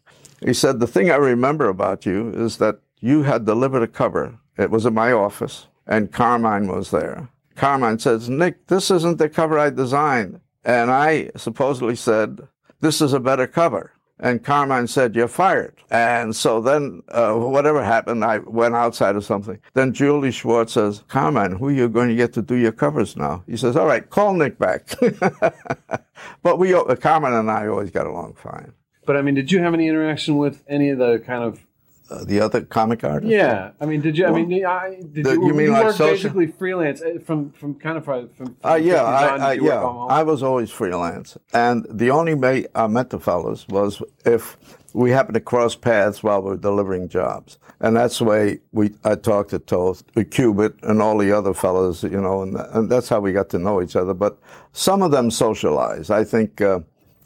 He 0.45 0.53
said 0.53 0.81
the 0.81 0.89
thing 0.89 1.11
I 1.11 1.17
remember 1.17 1.69
about 1.69 2.05
you 2.05 2.31
is 2.31 2.57
that 2.57 2.81
you 2.99 3.23
had 3.23 3.45
delivered 3.45 3.83
a 3.83 3.89
cover. 3.89 4.39
It 4.59 4.71
was 4.71 4.85
in 4.85 4.95
my 4.95 5.13
office, 5.13 5.69
and 5.87 6.11
Carmine 6.13 6.67
was 6.67 6.91
there. 6.91 7.29
Carmine 7.55 8.01
says, 8.01 8.29
"Nick, 8.29 8.67
this 8.67 8.91
isn't 8.91 9.19
the 9.19 9.29
cover 9.29 9.61
I 9.61 9.71
designed," 9.71 10.41
and 10.65 10.91
I 10.91 11.31
supposedly 11.37 11.95
said, 11.95 12.49
"This 12.81 13.01
is 13.01 13.13
a 13.13 13.21
better 13.21 13.47
cover." 13.47 13.93
And 14.21 14.45
Carmine 14.45 14.87
said, 14.87 15.17
You're 15.17 15.29
fired. 15.29 15.75
And 15.91 16.35
so 16.37 16.61
then, 16.61 17.03
uh, 17.09 17.35
whatever 17.35 17.83
happened, 17.83 18.25
I 18.25 18.39
went 18.39 18.75
outside 18.75 19.17
or 19.17 19.21
something. 19.21 19.59
Then 19.75 19.93
Julie 19.93 20.31
Schwartz 20.31 20.75
says, 20.75 21.03
Carmine, 21.09 21.57
who 21.57 21.69
are 21.69 21.73
you 21.73 21.89
going 21.89 22.09
to 22.09 22.15
get 22.15 22.33
to 22.35 22.43
do 22.43 22.55
your 22.55 22.73
covers 22.73 23.17
now? 23.17 23.43
He 23.47 23.57
says, 23.57 23.77
All 23.77 23.87
right, 23.87 24.09
call 24.09 24.35
Nick 24.35 24.59
back. 24.59 24.95
but 26.43 26.59
we, 26.59 26.75
uh, 26.75 26.95
Carmine 26.97 27.33
and 27.33 27.51
I 27.51 27.67
always 27.67 27.91
got 27.91 28.07
along 28.07 28.35
fine. 28.35 28.73
But 29.07 29.17
I 29.17 29.23
mean, 29.23 29.35
did 29.35 29.53
you 29.53 29.61
have 29.61 29.75
any 29.75 29.89
interaction 29.89 30.39
with 30.39 30.63
any 30.69 30.91
of 30.91 30.99
the 30.99 31.19
kind 31.19 31.43
of 31.43 31.64
uh, 32.11 32.25
the 32.25 32.41
other 32.41 32.63
comic 32.63 33.03
artists? 33.05 33.33
Yeah, 33.33 33.71
I 33.81 33.87
mean, 33.87 34.01
did 34.01 34.17
you? 34.19 34.25
Well, 34.25 34.37
I 34.37 34.45
mean, 34.45 34.67
I, 34.67 34.97
did 35.13 35.25
the, 35.25 35.33
you? 35.33 35.47
You 35.47 35.55
mean 35.55 35.67
you 35.67 35.73
like 35.73 35.93
social? 35.93 36.07
basically 36.07 36.47
freelance 36.49 37.01
uh, 37.01 37.19
from 37.25 37.51
from 37.53 37.75
kind 37.77 37.97
of 37.97 38.05
from? 38.05 38.29
from 38.31 38.57
uh, 38.65 38.75
yeah, 38.75 39.03
I, 39.03 39.37
I 39.37 39.53
yeah, 39.55 39.83
I 39.83 40.23
was 40.23 40.43
always 40.43 40.71
freelance, 40.71 41.39
and 41.53 41.87
the 41.89 42.11
only 42.11 42.35
way 42.35 42.67
I 42.75 42.87
met 42.87 43.11
the 43.11 43.21
fellows 43.21 43.67
was 43.69 44.03
if 44.25 44.57
we 44.93 45.11
happened 45.11 45.35
to 45.35 45.41
cross 45.41 45.75
paths 45.75 46.23
while 46.23 46.43
we 46.43 46.51
were 46.51 46.57
delivering 46.57 47.09
jobs, 47.09 47.59
and 47.81 47.97
that's 47.97 48.19
the 48.19 48.25
way 48.25 48.61
we. 48.73 48.95
I 49.05 49.15
talked 49.15 49.51
to 49.51 49.59
Toth, 49.59 50.05
Kubert, 50.15 50.83
and 50.83 51.01
all 51.01 51.19
the 51.19 51.33
other 51.33 51.55
fellows, 51.55 52.03
you 52.03 52.21
know, 52.21 52.43
and, 52.43 52.57
and 52.57 52.91
that's 52.91 53.09
how 53.09 53.21
we 53.21 53.33
got 53.33 53.49
to 53.51 53.59
know 53.59 53.83
each 53.83 53.97
other. 53.97 54.15
But 54.15 54.39
some 54.73 55.03
of 55.03 55.11
them 55.11 55.31
socialized. 55.31 56.11
I 56.11 56.25
think. 56.25 56.61
Uh, 56.61 56.81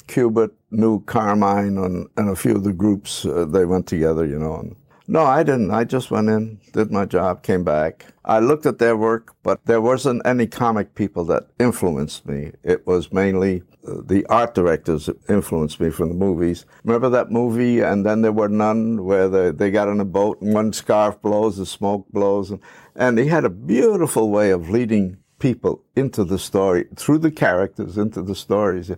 Kubert 0.08 0.50
knew 0.70 1.00
Carmine 1.04 1.78
and, 1.78 2.08
and 2.16 2.28
a 2.28 2.36
few 2.36 2.56
of 2.56 2.64
the 2.64 2.72
groups. 2.72 3.24
Uh, 3.24 3.44
they 3.44 3.64
went 3.64 3.86
together, 3.86 4.26
you 4.26 4.38
know. 4.38 4.56
And, 4.56 4.76
no, 5.06 5.22
I 5.24 5.42
didn't. 5.42 5.70
I 5.70 5.84
just 5.84 6.10
went 6.10 6.28
in, 6.28 6.60
did 6.72 6.90
my 6.90 7.06
job, 7.06 7.42
came 7.42 7.64
back. 7.64 8.06
I 8.24 8.40
looked 8.40 8.66
at 8.66 8.78
their 8.78 8.96
work, 8.96 9.34
but 9.42 9.64
there 9.64 9.80
wasn't 9.80 10.20
any 10.26 10.46
comic 10.46 10.94
people 10.94 11.24
that 11.26 11.46
influenced 11.58 12.26
me. 12.26 12.52
It 12.62 12.86
was 12.86 13.10
mainly 13.10 13.62
uh, 13.86 14.02
the 14.04 14.26
art 14.26 14.54
directors 14.54 15.06
that 15.06 15.16
influenced 15.30 15.80
me 15.80 15.88
from 15.88 16.10
the 16.10 16.14
movies. 16.14 16.66
Remember 16.84 17.08
that 17.08 17.30
movie, 17.30 17.80
And 17.80 18.04
Then 18.04 18.20
There 18.20 18.32
Were 18.32 18.50
None, 18.50 19.04
where 19.04 19.30
they, 19.30 19.50
they 19.50 19.70
got 19.70 19.88
on 19.88 20.00
a 20.00 20.04
boat 20.04 20.42
and 20.42 20.52
one 20.52 20.74
scarf 20.74 21.22
blows, 21.22 21.56
the 21.56 21.64
smoke 21.64 22.06
blows. 22.12 22.50
And, 22.50 22.60
and 22.94 23.18
he 23.18 23.28
had 23.28 23.46
a 23.46 23.50
beautiful 23.50 24.30
way 24.30 24.50
of 24.50 24.68
leading 24.68 25.16
people 25.38 25.82
into 25.96 26.24
the 26.24 26.38
story, 26.38 26.86
through 26.96 27.18
the 27.18 27.30
characters, 27.30 27.96
into 27.96 28.20
the 28.20 28.34
stories. 28.34 28.90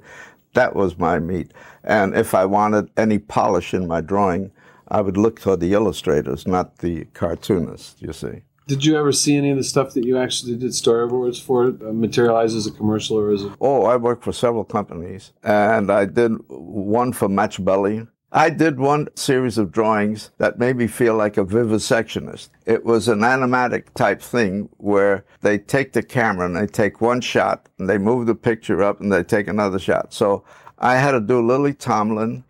That 0.54 0.74
was 0.74 0.98
my 0.98 1.18
meat. 1.18 1.52
And 1.84 2.14
if 2.14 2.34
I 2.34 2.44
wanted 2.44 2.90
any 2.96 3.18
polish 3.18 3.72
in 3.72 3.86
my 3.86 4.00
drawing, 4.00 4.50
I 4.88 5.00
would 5.00 5.16
look 5.16 5.40
toward 5.40 5.60
the 5.60 5.72
illustrators, 5.72 6.46
not 6.46 6.78
the 6.78 7.04
cartoonists, 7.14 8.00
you 8.02 8.12
see. 8.12 8.42
Did 8.66 8.84
you 8.84 8.96
ever 8.96 9.10
see 9.10 9.36
any 9.36 9.50
of 9.50 9.56
the 9.56 9.64
stuff 9.64 9.94
that 9.94 10.04
you 10.04 10.16
actually 10.16 10.56
did 10.56 10.70
storyboards 10.70 11.42
for 11.42 11.68
uh, 11.68 11.92
materialize 11.92 12.54
as 12.54 12.66
a 12.66 12.70
commercial 12.70 13.18
or 13.18 13.32
as 13.32 13.44
a? 13.44 13.52
Oh, 13.60 13.84
I 13.84 13.96
worked 13.96 14.22
for 14.22 14.32
several 14.32 14.64
companies, 14.64 15.32
and 15.42 15.90
I 15.90 16.04
did 16.04 16.32
one 16.48 17.12
for 17.12 17.28
Match 17.28 17.64
Belly, 17.64 18.06
I 18.32 18.48
did 18.50 18.78
one 18.78 19.08
series 19.16 19.58
of 19.58 19.72
drawings 19.72 20.30
that 20.38 20.56
made 20.58 20.76
me 20.76 20.86
feel 20.86 21.16
like 21.16 21.36
a 21.36 21.44
vivisectionist. 21.44 22.50
It 22.64 22.84
was 22.84 23.08
an 23.08 23.20
animatic 23.20 23.92
type 23.94 24.22
thing 24.22 24.68
where 24.76 25.24
they 25.40 25.58
take 25.58 25.92
the 25.94 26.02
camera 26.04 26.46
and 26.46 26.54
they 26.54 26.68
take 26.68 27.00
one 27.00 27.20
shot 27.22 27.68
and 27.78 27.88
they 27.90 27.98
move 27.98 28.26
the 28.26 28.36
picture 28.36 28.84
up 28.84 29.00
and 29.00 29.12
they 29.12 29.24
take 29.24 29.48
another 29.48 29.80
shot. 29.80 30.14
So 30.14 30.44
I 30.78 30.96
had 30.96 31.10
to 31.10 31.20
do 31.20 31.44
Lily 31.44 31.74
Tomlin 31.74 32.44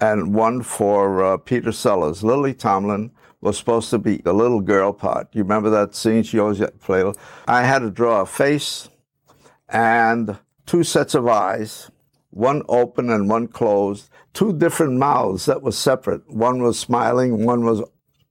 and 0.00 0.34
one 0.34 0.62
for 0.62 1.22
uh, 1.22 1.36
Peter 1.36 1.72
Sellers. 1.72 2.24
Lily 2.24 2.54
Tomlin 2.54 3.10
was 3.42 3.58
supposed 3.58 3.90
to 3.90 3.98
be 3.98 4.16
the 4.16 4.32
little 4.32 4.62
girl 4.62 4.94
part. 4.94 5.28
You 5.32 5.42
remember 5.42 5.68
that 5.68 5.94
scene? 5.94 6.22
She 6.22 6.38
always 6.38 6.62
played. 6.80 7.14
I 7.46 7.62
had 7.64 7.80
to 7.80 7.90
draw 7.90 8.22
a 8.22 8.26
face 8.26 8.88
and 9.68 10.38
two 10.64 10.82
sets 10.82 11.14
of 11.14 11.26
eyes, 11.28 11.90
one 12.36 12.62
open 12.68 13.08
and 13.08 13.30
one 13.30 13.48
closed 13.48 14.10
two 14.34 14.52
different 14.52 14.98
mouths 14.98 15.46
that 15.46 15.62
were 15.62 15.72
separate. 15.72 16.28
One 16.30 16.62
was 16.62 16.78
smiling, 16.78 17.46
one 17.46 17.64
was 17.64 17.82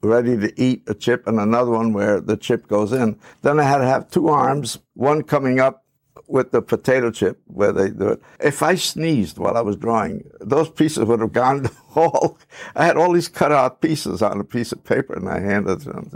ready 0.04 0.38
to 0.38 0.62
eat 0.62 0.84
a 0.88 0.94
chip, 0.94 1.26
and 1.26 1.40
another 1.40 1.72
one 1.72 1.92
where 1.92 2.22
the 2.22 2.38
chip 2.38 2.68
goes 2.68 2.94
in. 2.94 3.18
Then 3.42 3.60
I 3.60 3.64
had 3.64 3.80
to 3.80 3.86
have 3.86 4.12
two 4.12 4.28
arms, 4.28 4.78
one 4.94 5.24
coming 5.24 5.60
up 5.60 5.84
with 6.28 6.52
the 6.52 6.62
potato 6.62 7.10
chip 7.10 7.42
where 7.46 7.72
they 7.72 7.90
do 7.90 8.10
it. 8.10 8.22
If 8.40 8.62
I 8.62 8.76
sneezed 8.76 9.40
while 9.40 9.58
I 9.58 9.62
was 9.62 9.76
drawing, 9.76 10.30
those 10.40 10.70
pieces 10.70 11.06
would 11.06 11.20
have 11.22 11.34
gone 11.34 11.68
all. 11.96 12.38
I 12.76 12.86
had 12.86 12.98
all 12.98 13.12
these 13.12 13.28
cut 13.28 13.52
out 13.52 13.82
pieces 13.82 14.22
on 14.22 14.40
a 14.40 14.44
piece 14.44 14.72
of 14.72 14.84
paper, 14.84 15.16
and 15.16 15.28
I 15.28 15.40
handed 15.40 15.82
them 15.82 16.12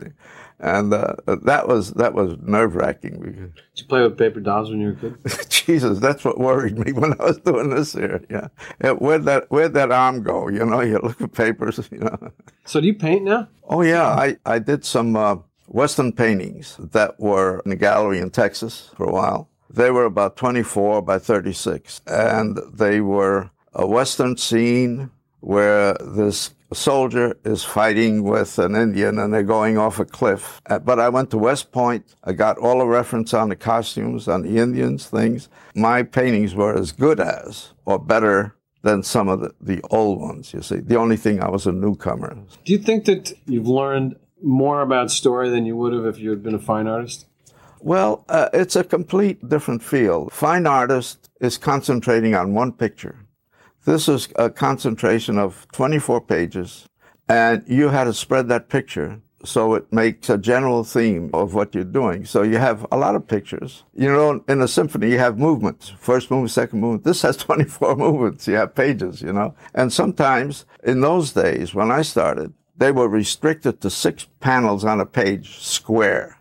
and 0.60 0.94
uh, 0.94 1.16
that 1.26 1.68
was 1.68 1.92
that 1.94 2.14
was 2.14 2.36
nerve 2.42 2.76
wracking. 2.76 3.22
Did 3.22 3.54
you 3.76 3.86
play 3.86 4.02
with 4.02 4.18
paper 4.18 4.40
dolls 4.40 4.70
when 4.70 4.82
you 4.82 4.88
were 4.88 4.94
a 4.94 4.96
kid? 4.96 5.50
Jesus, 5.50 6.00
that's 6.00 6.26
what 6.26 6.38
worried 6.38 6.78
me 6.78 6.92
when 6.92 7.14
I 7.14 7.26
was 7.26 7.38
doing 7.40 7.70
this 7.70 7.94
here. 7.94 8.24
Yeah, 8.30 8.50
yeah 8.84 8.92
where'd 8.92 9.24
that 9.26 9.50
where'd 9.50 9.74
that 9.74 9.92
arm 9.92 10.24
go? 10.24 10.50
You 10.50 10.66
know, 10.66 10.82
you 10.82 11.00
look 11.00 11.22
at 11.22 11.34
papers. 11.34 11.80
You 11.92 12.00
know. 12.00 12.32
So 12.66 12.82
do 12.82 12.88
you 12.88 12.94
paint 12.94 13.24
now? 13.24 13.48
Oh 13.64 13.82
yeah, 13.82 14.06
I 14.06 14.38
I 14.46 14.60
did 14.60 14.86
some 14.86 15.16
uh, 15.16 15.38
Western 15.68 16.12
paintings 16.12 16.78
that 16.78 17.20
were 17.20 17.62
in 17.66 17.72
a 17.72 17.76
gallery 17.76 18.20
in 18.20 18.30
Texas 18.30 18.92
for 18.96 19.06
a 19.06 19.12
while. 19.12 19.50
They 19.70 19.92
were 19.92 20.06
about 20.06 20.36
24 20.36 21.02
by 21.02 21.20
36, 21.20 22.02
and 22.06 22.60
they 22.74 23.02
were 23.02 23.50
a 23.74 23.88
Western 23.88 24.38
scene 24.38 25.10
where 25.40 25.94
this 25.96 26.54
soldier 26.74 27.36
is 27.44 27.64
fighting 27.64 28.24
with 28.24 28.60
an 28.60 28.76
Indian 28.76 29.18
and 29.18 29.34
they're 29.34 29.44
going 29.44 29.78
off 29.78 30.00
a 30.00 30.06
cliff. 30.06 30.62
Uh, 30.68 30.80
but 30.80 31.00
I 31.00 31.10
went 31.10 31.32
to 31.32 31.38
West 31.38 31.72
Point. 31.72 32.16
I 32.24 32.34
got 32.34 32.58
all 32.58 32.80
the 32.80 32.86
reference 32.86 33.34
on 33.34 33.50
the 33.50 33.56
costumes, 33.56 34.28
on 34.28 34.44
the 34.44 34.58
Indians, 34.58 35.08
things. 35.08 35.50
My 35.76 36.04
paintings 36.04 36.54
were 36.54 36.76
as 36.76 36.92
good 36.92 37.20
as 37.20 37.74
or 37.86 38.00
better 38.00 38.56
than 38.82 39.04
some 39.04 39.28
of 39.28 39.42
the, 39.42 39.54
the 39.60 39.82
old 39.90 40.22
ones, 40.22 40.54
you 40.54 40.62
see. 40.62 40.78
The 40.78 40.96
only 40.96 41.18
thing 41.18 41.42
I 41.42 41.50
was 41.50 41.68
a 41.68 41.72
newcomer. 41.72 42.38
Do 42.64 42.72
you 42.72 42.80
think 42.80 43.06
that 43.06 43.34
you've 43.46 43.68
learned 43.68 44.16
more 44.42 44.82
about 44.82 45.12
story 45.12 45.50
than 45.50 45.66
you 45.66 45.76
would 45.76 45.94
have 45.94 46.06
if 46.06 46.18
you 46.18 46.30
had 46.30 46.42
been 46.44 46.56
a 46.56 46.60
fine 46.60 46.88
artist? 46.88 47.26
Well, 47.82 48.26
uh, 48.30 48.50
it's 48.54 48.76
a 48.76 48.84
complete 48.84 49.48
different 49.48 49.84
field. 49.84 50.32
Fine 50.32 50.68
artist 50.68 51.30
is 51.42 51.58
concentrating 51.58 52.36
on 52.36 52.54
one 52.54 52.74
picture 52.74 53.26
this 53.90 54.08
is 54.08 54.28
a 54.36 54.52
concentration 54.52 55.40
of 55.40 55.68
24 55.72 56.22
pages, 56.22 56.88
and 57.28 57.64
you 57.66 57.90
had 57.90 58.04
to 58.04 58.14
spread 58.14 58.48
that 58.50 58.70
picture 58.70 59.20
so 59.44 59.74
it 59.74 59.92
makes 59.92 60.30
a 60.30 60.38
general 60.38 60.84
theme 60.84 61.32
of 61.34 61.56
what 61.56 61.74
you're 61.74 61.84
doing. 61.84 62.24
So 62.26 62.44
you 62.44 62.58
have 62.58 62.86
a 62.92 62.98
lot 62.98 63.16
of 63.16 63.28
pictures. 63.28 63.84
You 63.96 64.10
know, 64.10 64.44
in 64.48 64.62
a 64.62 64.68
symphony, 64.68 65.10
you 65.10 65.18
have 65.18 65.40
movements. 65.40 65.90
First 65.98 66.30
movement, 66.30 66.52
second 66.52 66.82
movement. 66.82 67.04
This 67.04 67.24
has 67.24 67.38
24 67.48 67.96
movements. 67.96 68.48
You 68.48 68.56
have 68.56 68.76
pages, 68.76 69.24
you 69.24 69.34
know. 69.34 69.56
And 69.74 69.92
sometimes 69.92 70.66
in 70.84 71.02
those 71.02 71.32
days, 71.32 71.74
when 71.74 71.90
I 71.90 72.04
started, 72.04 72.54
they 72.78 72.92
were 72.92 73.08
restricted 73.08 73.82
to 73.82 73.90
six 73.90 74.28
panels 74.40 74.86
on 74.86 75.00
a 75.00 75.06
page 75.06 75.58
square. 75.58 76.38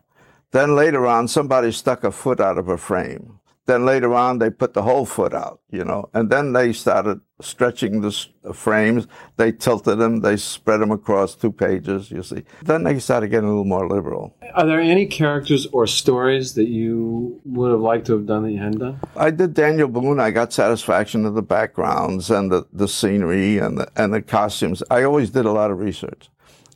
Then 0.51 0.77
later 0.77 1.07
on, 1.07 1.29
somebody 1.29 1.73
stuck 1.73 2.05
a 2.05 2.13
foot 2.13 2.41
out 2.41 2.59
of 2.59 2.69
a 2.69 2.77
frame. 2.77 3.39
Then 3.67 3.85
later 3.85 4.15
on, 4.15 4.39
they 4.39 4.51
put 4.51 4.75
the 4.75 4.83
whole 4.83 5.05
foot 5.05 5.35
out, 5.35 5.61
you 5.71 5.85
know, 5.85 6.09
and 6.15 6.31
then 6.31 6.53
they 6.53 6.73
started 6.73 7.21
stretching 7.41 8.01
the 8.01 8.13
frames. 8.53 9.07
They 9.37 9.53
tilted 9.53 9.99
them, 9.99 10.21
they 10.21 10.37
spread 10.37 10.81
them 10.81 10.91
across 10.91 11.35
two 11.35 11.53
pages, 11.53 12.11
you 12.11 12.23
see. 12.23 12.43
Then 12.63 12.85
they 12.85 12.99
started 12.99 13.29
getting 13.29 13.49
a 13.49 13.53
little 13.53 13.65
more 13.65 13.89
liberal. 13.89 14.35
Are 14.55 14.67
there 14.67 14.81
any 14.81 15.07
characters 15.07 15.67
or 15.73 15.87
stories 15.87 16.55
that 16.55 16.69
you 16.69 17.41
would 17.45 17.71
have 17.71 17.81
liked 17.81 18.07
to 18.07 18.13
have 18.15 18.27
done 18.27 18.43
that 18.45 18.53
you 18.53 18.59
hadn't 18.59 18.81
done? 18.81 19.01
I 19.17 19.31
did 19.31 19.55
Daniel 19.55 19.89
Boone. 19.89 20.21
I 20.21 20.31
got 20.31 20.53
satisfaction 20.53 21.25
of 21.25 21.35
the 21.35 21.43
backgrounds 21.43 22.31
and 22.31 22.51
the, 22.51 22.67
the 22.73 22.89
scenery 22.89 23.59
and 23.59 23.79
the, 23.79 23.89
and 23.97 24.13
the 24.13 24.23
costumes. 24.23 24.83
I 24.91 25.05
always 25.05 25.31
did 25.31 25.47
a 25.47 25.53
lot 25.53 25.71
of 25.71 25.79
research. 25.79 26.29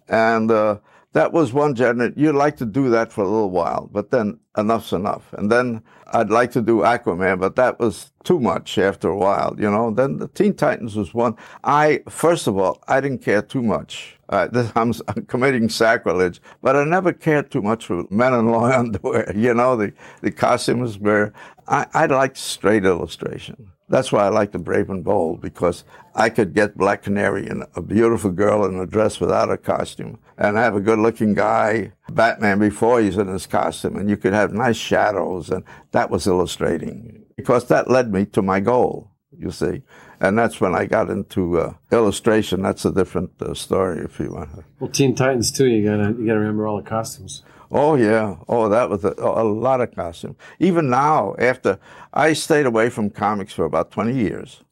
And 0.09 0.51
uh, 0.51 0.79
that 1.13 1.33
was 1.33 1.53
one 1.53 1.75
genre. 1.77 2.13
You'd 2.17 2.35
like 2.35 2.57
to 2.57 2.67
do 2.67 2.89
that 2.91 3.13
for 3.13 3.23
a 3.23 3.29
little 3.29 3.51
while, 3.51 3.89
but 3.93 4.11
then 4.11 4.39
enough's 4.57 4.93
enough. 4.93 5.33
And 5.35 5.51
then 5.51 5.83
I'd 6.13 6.31
like 6.31 6.53
to 6.53 6.63
do 6.63 6.79
Aquaman, 6.79 7.41
but 7.41 7.57
that 7.57 7.79
was 7.79 8.13
too 8.25 8.41
much 8.41 8.79
after 8.79 9.09
a 9.09 9.17
while, 9.17 9.55
you 9.59 9.71
know. 9.71 9.91
Then 9.91 10.19
the 10.19 10.29
Teen 10.29 10.55
Titans 10.55 10.97
was 10.97 11.13
one. 11.13 11.37
I, 11.65 12.03
first 12.09 12.47
of 12.47 12.57
all, 12.57 12.83
I 12.89 13.01
didn't 13.01 13.23
care 13.23 13.43
too 13.43 13.63
much. 13.63 14.19
Uh, 14.29 14.49
this, 14.49 14.73
I'm, 14.75 14.95
I'm, 15.09 15.27
committing 15.27 15.69
sacrilege, 15.69 16.41
but 16.63 16.77
I 16.77 16.85
never 16.85 17.13
cared 17.13 17.51
too 17.51 17.63
much 17.63 17.87
for 17.87 18.05
men 18.11 18.33
in 18.33 18.51
long 18.51 18.73
underwear. 18.73 19.33
You 19.37 19.55
know, 19.55 19.77
the, 19.77 19.93
the 20.23 20.31
costumes 20.31 20.99
were, 20.99 21.33
I, 21.69 21.87
I 21.93 22.07
liked 22.07 22.39
straight 22.39 22.85
illustration. 22.85 23.72
That's 23.89 24.11
why 24.11 24.25
I 24.25 24.29
like 24.29 24.53
the 24.53 24.59
Brave 24.59 24.91
and 24.91 25.05
Bold 25.05 25.41
because 25.41 25.85
I 26.15 26.31
could 26.31 26.55
get 26.55 26.79
Black 26.79 27.03
Canary 27.03 27.47
and 27.47 27.65
a 27.75 27.83
beautiful 27.83 28.31
girl 28.31 28.65
in 28.65 28.79
a 28.79 28.87
dress 28.87 29.21
without 29.21 29.51
a 29.51 29.59
costume 29.59 30.19
and 30.39 30.57
have 30.57 30.75
a 30.75 30.81
good 30.81 30.99
looking 30.99 31.35
guy, 31.35 31.93
Batman 32.11 32.59
before 32.59 33.01
he's 33.01 33.19
in 33.19 33.29
his 33.29 33.47
costume 33.47 33.97
and 33.97 34.09
you 34.09 34.17
could 34.17 34.33
have 34.33 34.53
nice 34.53 34.77
shadows 34.77 35.51
and 35.51 35.65
that 35.91 36.11
was 36.11 36.27
illustrating 36.27 37.25
because 37.37 37.67
that 37.69 37.91
led 37.91 38.13
me 38.13 38.25
to 38.27 38.43
my 38.43 38.61
goal, 38.61 39.11
you 39.37 39.51
see. 39.51 39.83
And 40.21 40.39
that's 40.39 40.61
when 40.61 40.75
I 40.75 40.87
got 40.87 41.11
into 41.11 41.59
uh, 41.59 41.75
illustration. 41.91 42.63
That's 42.63 42.85
a 42.85 42.93
different 42.93 43.31
uh, 43.43 43.55
story 43.55 44.05
if 44.05 44.21
you 44.21 44.33
want. 44.33 44.51
Well, 44.79 44.91
Teen 44.91 45.15
Titans 45.17 45.51
too, 45.51 45.67
you 45.67 45.85
gotta, 45.85 46.13
you 46.13 46.27
gotta 46.27 46.39
remember 46.39 46.69
all 46.69 46.77
the 46.77 46.89
costumes. 46.89 47.43
Oh 47.75 47.95
yeah. 47.95 48.37
Oh, 48.49 48.69
that 48.69 48.91
was 48.91 49.03
a, 49.03 49.15
a, 49.19 49.43
lot 49.43 49.81
of 49.81 49.95
costume. 49.95 50.37
Even 50.59 50.91
now, 50.91 51.35
after 51.39 51.79
I 52.13 52.35
stayed 52.35 52.67
away 52.67 52.91
from 52.91 53.09
comics 53.09 53.55
for 53.55 53.65
about 53.65 53.91
20 53.91 54.15
years. 54.15 54.63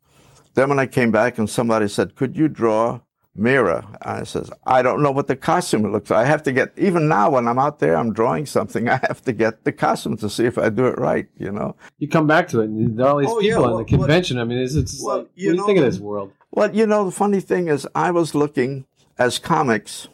Then 0.55 0.69
when 0.69 0.79
I 0.79 0.87
came 0.87 1.11
back 1.11 1.39
and 1.39 1.49
somebody 1.49 1.89
said, 1.89 2.15
"Could 2.15 2.37
you 2.37 2.47
draw 2.47 3.01
Mera?" 3.35 3.87
I 4.03 4.25
says, 4.25 4.51
"I 4.67 4.83
don't 4.83 5.03
know 5.03 5.13
what 5.13 5.29
the 5.29 5.37
costume 5.37 5.91
looks 5.91 6.11
like. 6.11 6.27
I 6.27 6.29
have 6.29 6.43
to 6.43 6.53
get 6.53 6.73
even 6.77 7.09
now 7.09 7.31
when 7.31 7.49
I'm 7.49 7.59
out 7.59 7.79
there, 7.79 7.97
I'm 7.97 8.13
drawing 8.13 8.45
something. 8.45 8.87
I 8.89 9.01
have 9.09 9.23
to 9.23 9.33
get 9.33 9.65
the 9.65 9.73
costume 9.73 10.19
to 10.19 10.29
see 10.29 10.45
if 10.45 10.59
I 10.59 10.69
do 10.69 10.87
it 10.87 10.99
right. 10.99 11.27
You 11.39 11.53
know." 11.53 11.77
You 11.99 12.09
come 12.09 12.27
back 12.27 12.49
to 12.49 12.61
it, 12.61 12.65
and 12.65 12.99
there 12.99 13.07
are 13.07 13.13
all 13.13 13.19
these 13.19 13.31
oh, 13.31 13.41
people 13.41 13.49
yeah, 13.49 13.59
well, 13.59 13.79
the 13.79 13.85
convention. 13.85 14.37
Well, 14.37 14.45
I 14.45 14.49
mean, 14.49 14.59
it's, 14.59 14.75
it's 14.75 15.03
well, 15.03 15.19
like, 15.19 15.27
what 15.27 15.37
do 15.37 15.43
you 15.43 15.67
think 15.67 15.79
of 15.79 15.85
this 15.85 16.01
world? 16.01 16.33
Well, 16.51 16.75
you 16.75 16.87
know, 16.87 17.07
the 17.07 17.13
funny 17.13 17.41
thing 17.41 17.69
is, 17.69 17.89
I 17.95 18.11
was 18.11 18.35
looking 18.35 18.85
as 19.17 19.39
comics 19.39 20.09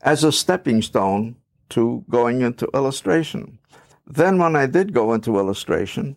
as 0.00 0.24
a 0.24 0.32
stepping 0.32 0.80
stone 0.80 1.36
to 1.72 2.04
going 2.08 2.40
into 2.42 2.68
illustration. 2.74 3.58
Then, 4.06 4.38
when 4.38 4.56
I 4.56 4.66
did 4.66 4.92
go 4.92 5.12
into 5.12 5.38
illustration, 5.38 6.16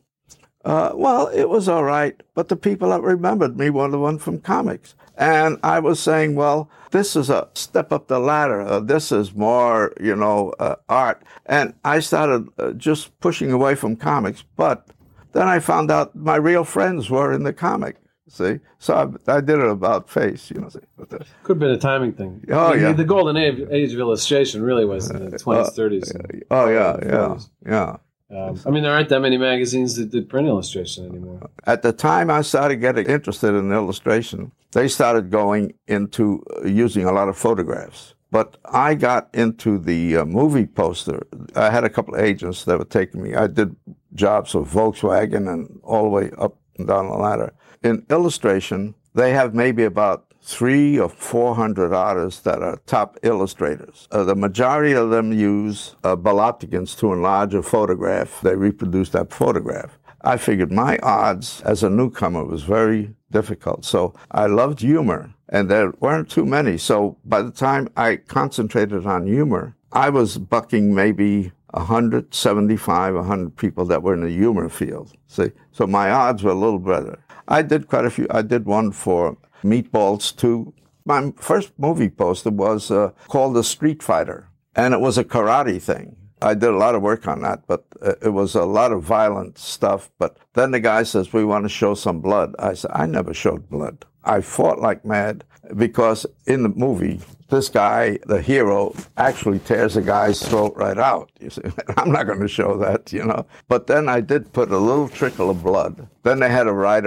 uh, 0.65 0.91
well, 0.95 1.27
it 1.27 1.47
was 1.47 1.69
all 1.69 1.83
right, 1.83 2.21
but 2.33 2.49
the 2.49 2.55
people 2.55 2.89
that 2.89 3.01
remembered 3.01 3.57
me 3.57 3.69
were 3.69 3.87
the 3.87 3.99
one 3.99 4.17
from 4.17 4.39
comics. 4.39 4.95
And 5.15 5.59
I 5.63 5.79
was 5.79 5.99
saying, 5.99 6.35
well, 6.35 6.69
this 6.89 7.15
is 7.15 7.29
a 7.29 7.47
step 7.53 7.91
up 7.91 8.07
the 8.07 8.19
ladder. 8.19 8.61
Uh, 8.61 8.79
this 8.79 9.11
is 9.11 9.35
more, 9.35 9.93
you 10.01 10.15
know, 10.15 10.53
uh, 10.59 10.75
art. 10.89 11.21
And 11.45 11.75
I 11.85 11.99
started 11.99 12.47
uh, 12.57 12.71
just 12.71 13.17
pushing 13.19 13.51
away 13.51 13.75
from 13.75 13.95
comics. 13.95 14.43
But 14.55 14.87
then 15.33 15.47
I 15.47 15.59
found 15.59 15.91
out 15.91 16.15
my 16.15 16.35
real 16.35 16.63
friends 16.63 17.09
were 17.09 17.31
in 17.31 17.43
the 17.43 17.53
comic. 17.53 17.97
See, 18.27 18.59
so 18.79 19.19
I, 19.27 19.35
I, 19.35 19.41
did 19.41 19.59
it 19.59 19.69
about 19.69 20.09
face, 20.09 20.49
you 20.49 20.59
know. 20.59 20.69
See, 20.69 20.79
the, 20.97 21.23
Could 21.43 21.55
have 21.55 21.59
been 21.59 21.69
a 21.69 21.77
timing 21.77 22.13
thing. 22.13 22.43
Oh 22.49 22.73
yeah, 22.73 22.91
the 22.91 23.03
golden 23.03 23.37
age, 23.37 23.61
age 23.69 23.93
of 23.93 23.99
illustration 23.99 24.63
really 24.63 24.83
was 24.83 25.11
in 25.11 25.29
the 25.29 25.35
uh, 25.35 25.37
twenties, 25.37 25.73
thirties. 25.75 26.11
oh 26.49 26.67
yeah, 26.67 26.97
yeah, 27.03 27.39
yeah. 27.67 27.97
Um, 28.31 28.59
I 28.65 28.71
mean, 28.71 28.81
there 28.81 28.91
aren't 28.91 29.09
that 29.09 29.19
many 29.19 29.37
magazines 29.37 29.95
that 29.97 30.09
did 30.09 30.27
print 30.27 30.47
illustration 30.47 31.05
anymore. 31.05 31.47
At 31.67 31.83
the 31.83 31.93
time 31.93 32.31
I 32.31 32.41
started 32.41 32.77
getting 32.77 33.05
interested 33.05 33.53
in 33.53 33.71
illustration, 33.71 34.51
they 34.71 34.87
started 34.87 35.29
going 35.29 35.75
into 35.87 36.43
uh, 36.57 36.67
using 36.67 37.05
a 37.05 37.11
lot 37.11 37.29
of 37.29 37.37
photographs. 37.37 38.15
But 38.31 38.57
I 38.65 38.95
got 38.95 39.29
into 39.35 39.77
the 39.77 40.17
uh, 40.17 40.25
movie 40.25 40.65
poster. 40.65 41.27
I 41.55 41.69
had 41.69 41.83
a 41.83 41.89
couple 41.89 42.15
of 42.15 42.21
agents 42.21 42.65
that 42.65 42.79
were 42.79 42.85
taking 42.85 43.21
me. 43.21 43.35
I 43.35 43.45
did 43.45 43.75
jobs 44.15 44.51
for 44.51 44.65
Volkswagen 44.65 45.47
and 45.47 45.79
all 45.83 46.03
the 46.03 46.09
way 46.09 46.31
up 46.39 46.57
and 46.77 46.87
down 46.87 47.07
the 47.07 47.15
ladder 47.15 47.53
in 47.83 48.05
illustration, 48.09 48.95
they 49.13 49.31
have 49.31 49.53
maybe 49.53 49.83
about 49.83 50.25
three 50.41 50.99
or 50.99 51.09
four 51.09 51.55
hundred 51.55 51.91
artists 51.91 52.41
that 52.41 52.61
are 52.61 52.77
top 52.85 53.17
illustrators. 53.23 54.07
Uh, 54.11 54.23
the 54.23 54.35
majority 54.35 54.93
of 54.93 55.09
them 55.09 55.33
use 55.33 55.95
uh, 56.03 56.15
to 56.15 57.13
enlarge 57.13 57.53
a 57.55 57.63
photograph. 57.63 58.41
They 58.41 58.55
reproduce 58.55 59.09
that 59.09 59.33
photograph. 59.33 59.97
I 60.21 60.37
figured 60.37 60.71
my 60.71 60.97
odds 60.99 61.61
as 61.61 61.83
a 61.83 61.89
newcomer 61.89 62.43
was 62.45 62.63
very 62.63 63.15
difficult. 63.31 63.85
So 63.85 64.13
I 64.31 64.45
loved 64.45 64.81
humor, 64.81 65.33
and 65.49 65.69
there 65.69 65.93
weren't 65.99 66.29
too 66.29 66.45
many. 66.45 66.77
So 66.77 67.17
by 67.25 67.41
the 67.41 67.51
time 67.51 67.89
I 67.95 68.17
concentrated 68.17 69.05
on 69.05 69.27
humor, 69.27 69.75
I 69.91 70.09
was 70.09 70.37
bucking 70.37 70.93
maybe 70.93 71.51
175, 71.75 73.15
100 73.15 73.55
people 73.57 73.85
that 73.85 74.01
were 74.01 74.13
in 74.13 74.21
the 74.21 74.29
humor 74.29 74.69
field. 74.69 75.13
See, 75.27 75.51
so 75.71 75.85
my 75.85 76.09
odds 76.09 76.41
were 76.41 76.51
a 76.51 76.55
little 76.55 76.79
better. 76.79 77.19
I 77.47 77.61
did 77.61 77.87
quite 77.87 78.05
a 78.05 78.09
few. 78.09 78.27
I 78.29 78.41
did 78.41 78.65
one 78.65 78.91
for 78.91 79.37
Meatballs 79.63 80.35
too. 80.35 80.73
My 81.05 81.31
first 81.37 81.73
movie 81.77 82.09
poster 82.09 82.49
was 82.49 82.89
uh, 82.89 83.11
called 83.27 83.55
The 83.55 83.63
Street 83.63 84.01
Fighter, 84.01 84.47
and 84.75 84.93
it 84.93 85.01
was 85.01 85.17
a 85.17 85.23
karate 85.23 85.81
thing. 85.81 86.15
I 86.41 86.53
did 86.53 86.69
a 86.69 86.77
lot 86.77 86.95
of 86.95 87.01
work 87.01 87.27
on 87.27 87.41
that, 87.41 87.67
but 87.67 87.85
uh, 88.01 88.13
it 88.21 88.29
was 88.29 88.55
a 88.55 88.65
lot 88.65 88.91
of 88.91 89.03
violent 89.03 89.57
stuff. 89.57 90.11
But 90.17 90.37
then 90.53 90.71
the 90.71 90.79
guy 90.79 91.03
says, 91.03 91.33
We 91.33 91.43
want 91.45 91.65
to 91.65 91.69
show 91.69 91.93
some 91.93 92.21
blood. 92.21 92.55
I 92.57 92.73
said, 92.73 92.91
I 92.93 93.05
never 93.05 93.33
showed 93.33 93.69
blood. 93.69 94.05
I 94.23 94.41
fought 94.41 94.79
like 94.79 95.05
mad 95.05 95.43
because 95.75 96.25
in 96.45 96.63
the 96.63 96.69
movie, 96.69 97.19
this 97.49 97.69
guy, 97.69 98.17
the 98.25 98.41
hero, 98.41 98.95
actually 99.17 99.59
tears 99.59 99.95
a 99.95 100.01
guy's 100.01 100.41
throat 100.41 100.73
right 100.75 100.97
out. 100.97 101.29
You 101.39 101.49
see, 101.49 101.61
I'm 101.97 102.11
not 102.11 102.25
going 102.25 102.39
to 102.39 102.47
show 102.47 102.77
that, 102.77 103.13
you 103.13 103.23
know. 103.23 103.45
But 103.67 103.87
then 103.87 104.09
I 104.09 104.21
did 104.21 104.51
put 104.53 104.71
a 104.71 104.77
little 104.77 105.07
trickle 105.07 105.49
of 105.49 105.63
blood. 105.63 106.07
Then 106.23 106.39
they 106.39 106.49
had 106.49 106.67
a 106.67 106.73
write, 106.73 107.05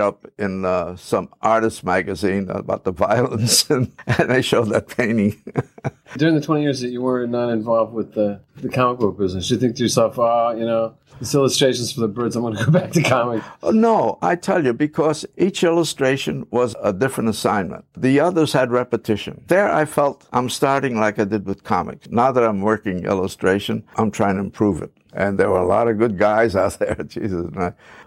up 0.00 0.26
in 0.38 0.64
uh, 0.64 0.96
some 0.96 1.28
artist 1.42 1.84
magazine 1.84 2.48
about 2.48 2.84
the 2.84 2.92
violence, 3.08 3.68
and, 3.68 3.92
and 4.06 4.30
they 4.30 4.40
showed 4.40 4.70
that 4.70 4.88
painting. 4.88 5.42
During 6.16 6.34
the 6.34 6.40
20 6.40 6.62
years 6.62 6.80
that 6.80 6.88
you 6.88 7.02
were 7.02 7.26
not 7.26 7.50
involved 7.50 7.92
with 7.92 8.14
the, 8.14 8.40
the 8.56 8.70
comic 8.70 9.00
book 9.00 9.18
business, 9.18 9.50
you 9.50 9.58
think 9.58 9.76
to 9.76 9.82
yourself, 9.82 10.18
oh, 10.18 10.54
you 10.56 10.64
know, 10.64 10.94
it's 11.20 11.34
illustrations 11.34 11.92
for 11.92 12.00
the 12.00 12.08
birds. 12.08 12.36
I'm 12.36 12.42
going 12.42 12.56
to 12.56 12.64
go 12.64 12.70
back 12.80 12.92
to 12.92 13.02
comics. 13.02 13.46
Oh, 13.62 13.70
no, 13.70 14.18
I 14.22 14.36
tell 14.36 14.64
you, 14.64 14.72
because 14.72 15.24
each 15.36 15.62
illustration 15.64 16.46
was 16.50 16.74
a 16.82 16.92
different 16.92 17.30
assignment. 17.30 17.84
The 17.96 18.20
others 18.20 18.52
had 18.52 18.70
repetition. 18.70 19.44
There, 19.46 19.70
I 19.70 19.84
felt 19.84 20.28
I'm 20.32 20.48
starting 20.48 20.98
like 20.98 21.18
I 21.18 21.24
did 21.24 21.46
with 21.46 21.64
comics. 21.64 22.08
Now 22.10 22.32
that 22.32 22.44
I'm 22.44 22.60
working 22.60 23.04
illustration, 23.04 23.84
I'm 23.96 24.10
trying 24.10 24.36
to 24.36 24.40
improve 24.40 24.82
it. 24.82 24.92
And 25.12 25.38
there 25.38 25.50
were 25.50 25.60
a 25.60 25.66
lot 25.66 25.88
of 25.88 25.98
good 25.98 26.18
guys 26.18 26.56
out 26.62 26.78
there, 26.78 26.96
Jesus. 27.06 27.50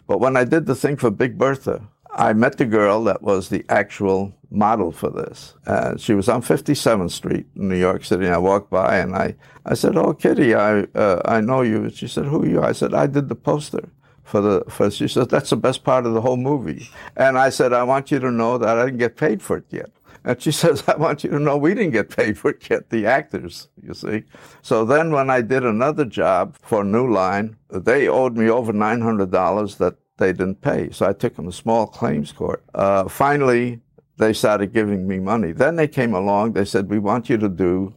But 0.07 0.19
when 0.19 0.37
I 0.37 0.43
did 0.43 0.65
the 0.65 0.75
thing 0.75 0.97
for 0.97 1.09
Big 1.09 1.37
Bertha, 1.37 1.81
I 2.11 2.33
met 2.33 2.57
the 2.57 2.65
girl 2.65 3.03
that 3.03 3.21
was 3.21 3.49
the 3.49 3.63
actual 3.69 4.33
model 4.49 4.91
for 4.91 5.09
this. 5.09 5.55
Uh, 5.65 5.97
she 5.97 6.13
was 6.13 6.29
on 6.29 6.41
57th 6.41 7.11
Street 7.11 7.45
in 7.55 7.69
New 7.69 7.77
York 7.77 8.05
City. 8.05 8.25
And 8.25 8.33
I 8.33 8.37
walked 8.37 8.69
by 8.69 8.97
and 8.97 9.15
I, 9.15 9.35
I 9.65 9.73
said, 9.73 9.97
"Oh, 9.97 10.13
Kitty, 10.13 10.55
I 10.55 10.81
uh, 10.95 11.21
I 11.25 11.41
know 11.41 11.61
you." 11.61 11.89
She 11.89 12.07
said, 12.07 12.25
"Who 12.25 12.43
are 12.43 12.47
you?" 12.47 12.63
I 12.63 12.71
said, 12.71 12.93
"I 12.93 13.07
did 13.07 13.29
the 13.29 13.35
poster." 13.35 13.89
For 14.23 14.41
the 14.41 14.63
for 14.67 14.91
she 14.91 15.07
said 15.07 15.29
that's 15.29 15.51
the 15.51 15.55
best 15.55 15.85
part 15.85 16.05
of 16.05 16.13
the 16.13 16.19
whole 16.19 16.35
movie, 16.35 16.89
and 17.15 17.37
I 17.37 17.49
said 17.49 17.71
I 17.71 17.83
want 17.83 18.11
you 18.11 18.19
to 18.19 18.29
know 18.29 18.57
that 18.57 18.77
I 18.77 18.85
didn't 18.85 18.99
get 18.99 19.15
paid 19.15 19.41
for 19.41 19.55
it 19.57 19.65
yet. 19.69 19.89
And 20.27 20.41
she 20.41 20.51
says, 20.61 20.83
I 20.87 20.97
want 20.97 21.23
you 21.23 21.29
to 21.31 21.39
know 21.39 21.57
we 21.57 21.73
didn't 21.73 21.93
get 21.93 22.15
paid 22.15 22.37
for 22.37 22.51
it 22.51 22.69
yet, 22.69 22.89
the 22.89 23.05
actors, 23.05 23.69
you 23.81 23.93
see. 23.93 24.23
So 24.61 24.83
then 24.83 25.11
when 25.11 25.29
I 25.29 25.41
did 25.41 25.63
another 25.63 26.03
job 26.03 26.57
for 26.61 26.83
New 26.83 27.09
Line, 27.09 27.55
they 27.69 28.09
owed 28.09 28.35
me 28.35 28.49
over 28.49 28.73
$900 28.73 29.77
that 29.77 29.95
they 30.17 30.33
didn't 30.33 30.61
pay. 30.61 30.89
So 30.91 31.07
I 31.07 31.13
took 31.13 31.35
them 31.35 31.45
to 31.45 31.51
small 31.51 31.87
claims 31.87 32.31
court. 32.31 32.63
Uh, 32.75 33.07
finally, 33.07 33.79
they 34.17 34.33
started 34.33 34.73
giving 34.73 35.07
me 35.07 35.19
money. 35.19 35.51
Then 35.51 35.75
they 35.75 35.87
came 35.87 36.13
along. 36.13 36.53
They 36.53 36.65
said, 36.65 36.89
"We 36.89 36.99
want 36.99 37.29
you 37.29 37.37
to 37.37 37.49
do 37.49 37.95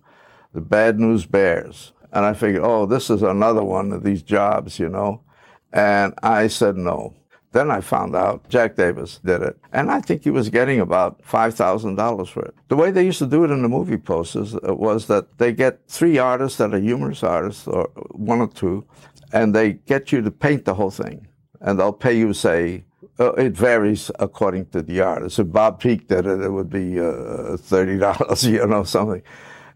the 0.52 0.61
Bad 0.61 0.98
News 0.98 1.26
Bears." 1.26 1.92
And 2.12 2.24
I 2.24 2.35
figured, 2.35 2.62
"Oh, 2.64 2.87
this 2.87 3.11
is 3.11 3.22
another 3.22 3.62
one 3.62 3.92
of 3.92 4.02
these 4.02 4.22
jobs, 4.22 4.78
you 4.78 4.88
know." 4.88 5.22
And 5.72 6.14
I 6.22 6.48
said 6.48 6.76
no. 6.76 7.14
Then 7.52 7.70
I 7.70 7.80
found 7.80 8.14
out 8.14 8.48
Jack 8.48 8.76
Davis 8.76 9.18
did 9.24 9.42
it. 9.42 9.59
And 9.72 9.90
I 9.90 10.00
think 10.00 10.22
he 10.22 10.30
was 10.30 10.50
getting 10.50 10.78
about 10.78 11.20
$5,000 11.22 12.28
for 12.28 12.44
it. 12.44 12.54
The 12.68 12.76
way 12.76 12.92
they 12.92 13.04
used 13.04 13.18
to 13.18 13.26
do 13.26 13.42
it 13.44 13.50
in 13.50 13.62
the 13.62 13.68
movie 13.68 13.96
posters 13.96 14.54
uh, 14.54 14.74
was 14.74 15.06
that 15.06 15.38
they 15.38 15.52
get 15.52 15.80
three 15.88 16.18
artists 16.18 16.59
that 16.59 16.72
are 16.72 16.78
humorous 16.78 17.24
artists, 17.24 17.66
or 17.66 17.90
one 18.12 18.40
or 18.40 18.46
two, 18.46 18.85
and 19.33 19.54
they 19.54 19.72
get 19.72 20.12
you 20.12 20.22
to 20.22 20.30
paint 20.30 20.64
the 20.64 20.74
whole 20.74 20.90
thing. 20.90 21.26
And 21.61 21.78
they'll 21.78 21.92
pay 21.92 22.16
you, 22.16 22.33
say, 22.33 22.85
uh, 23.20 23.35
it 23.35 23.54
varies 23.54 24.11
according 24.20 24.66
to 24.70 24.83
the 24.83 25.02
artist. 25.02 25.40
If 25.40 25.52
Bob 25.52 25.80
Peak 25.80 26.09
did 26.09 26.26
it, 26.26 26.42
it 26.42 26.50
would 26.50 26.70
be 26.70 27.00
uh, 27.00 27.59
thirty 27.59 27.98
dollars, 28.06 28.44
you 28.46 28.66
know, 28.66 28.85
something. 28.85 29.22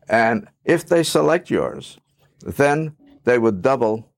And 0.09 0.49
if 0.65 0.87
they 0.87 1.05
select 1.05 1.51
yours, 1.51 1.99
then 2.45 2.97
they 3.25 3.39
would 3.39 3.63
double 3.63 4.11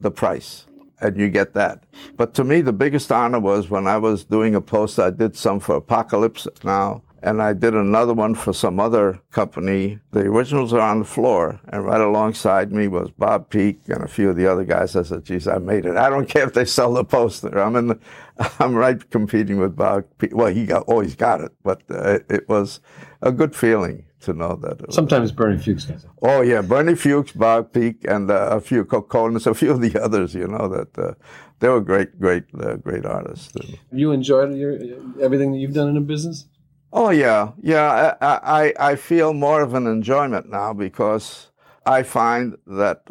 the 0.00 0.12
price, 0.12 0.66
and 1.00 1.18
you 1.18 1.30
get 1.30 1.54
that. 1.54 1.84
But 2.16 2.34
to 2.34 2.44
me, 2.44 2.62
the 2.62 2.74
biggest 2.74 3.12
honor 3.12 3.40
was 3.40 3.70
when 3.70 3.86
I 3.88 3.98
was 3.98 4.24
doing 4.24 4.54
a 4.56 4.62
post. 4.62 4.98
I 5.00 5.10
did 5.10 5.36
some 5.36 5.60
for 5.60 5.76
Apocalypse 5.76 6.48
Now, 6.64 7.02
and 7.22 7.42
I 7.42 7.52
did 7.52 7.74
another 7.74 8.14
one 8.14 8.34
for 8.34 8.52
some 8.52 8.78
other 8.78 9.20
company. 9.30 9.98
The 10.12 10.20
originals 10.20 10.72
are 10.72 10.80
on 10.80 11.00
the 11.00 11.04
floor, 11.04 11.60
and 11.68 11.84
right 11.84 12.00
alongside 12.00 12.72
me 12.72 12.88
was 12.88 13.10
Bob 13.10 13.50
Peak 13.50 13.80
and 13.88 14.02
a 14.02 14.08
few 14.08 14.30
of 14.30 14.36
the 14.36 14.46
other 14.46 14.64
guys. 14.64 14.94
I 14.96 15.02
said, 15.02 15.24
"Geez, 15.24 15.48
I 15.48 15.58
made 15.58 15.86
it. 15.86 15.96
I 15.96 16.08
don't 16.10 16.28
care 16.28 16.46
if 16.46 16.54
they 16.54 16.64
sell 16.64 16.92
the 16.94 17.04
poster. 17.04 17.58
I'm 17.58 17.76
in. 17.76 17.88
The, 17.88 17.98
I'm 18.60 18.74
right 18.74 19.08
competing 19.10 19.58
with 19.58 19.76
Bob. 19.76 20.04
Peak. 20.18 20.34
Well, 20.34 20.52
he 20.52 20.66
got 20.66 20.84
always 20.84 21.14
got 21.14 21.40
it, 21.40 21.52
but 21.62 21.82
uh, 21.90 22.20
it 22.28 22.48
was 22.48 22.80
a 23.22 23.32
good 23.32 23.54
feeling 23.54 24.04
to 24.20 24.32
know 24.32 24.56
that. 24.56 24.92
Sometimes 24.92 25.32
Bernie 25.32 25.58
Fuchs 25.58 25.84
gets 25.84 26.04
it. 26.04 26.10
Oh 26.22 26.42
yeah, 26.42 26.62
Bernie 26.62 26.94
Fuchs, 26.94 27.32
Bob 27.32 27.72
Peak, 27.72 28.04
and 28.08 28.30
uh, 28.30 28.48
a 28.52 28.60
few 28.60 28.84
Coconuts, 28.84 29.46
a 29.46 29.54
few 29.54 29.70
of 29.70 29.80
the 29.80 29.98
others. 30.02 30.34
You 30.34 30.46
know 30.46 30.68
that 30.68 30.98
uh, 30.98 31.14
they 31.60 31.68
were 31.68 31.80
great, 31.80 32.18
great, 32.20 32.44
uh, 32.60 32.76
great 32.76 33.04
artists. 33.04 33.52
You 33.92 34.12
enjoyed 34.12 34.54
your 34.54 34.78
everything 35.20 35.52
that 35.52 35.58
you've 35.58 35.74
done 35.74 35.88
in 35.88 35.94
the 35.94 36.00
business. 36.00 36.46
Oh 36.92 37.10
yeah, 37.10 37.52
yeah. 37.60 38.14
I, 38.20 38.70
I 38.78 38.92
I 38.92 38.96
feel 38.96 39.34
more 39.34 39.62
of 39.62 39.74
an 39.74 39.86
enjoyment 39.86 40.48
now 40.50 40.72
because 40.72 41.50
I 41.84 42.02
find 42.02 42.56
that 42.66 43.02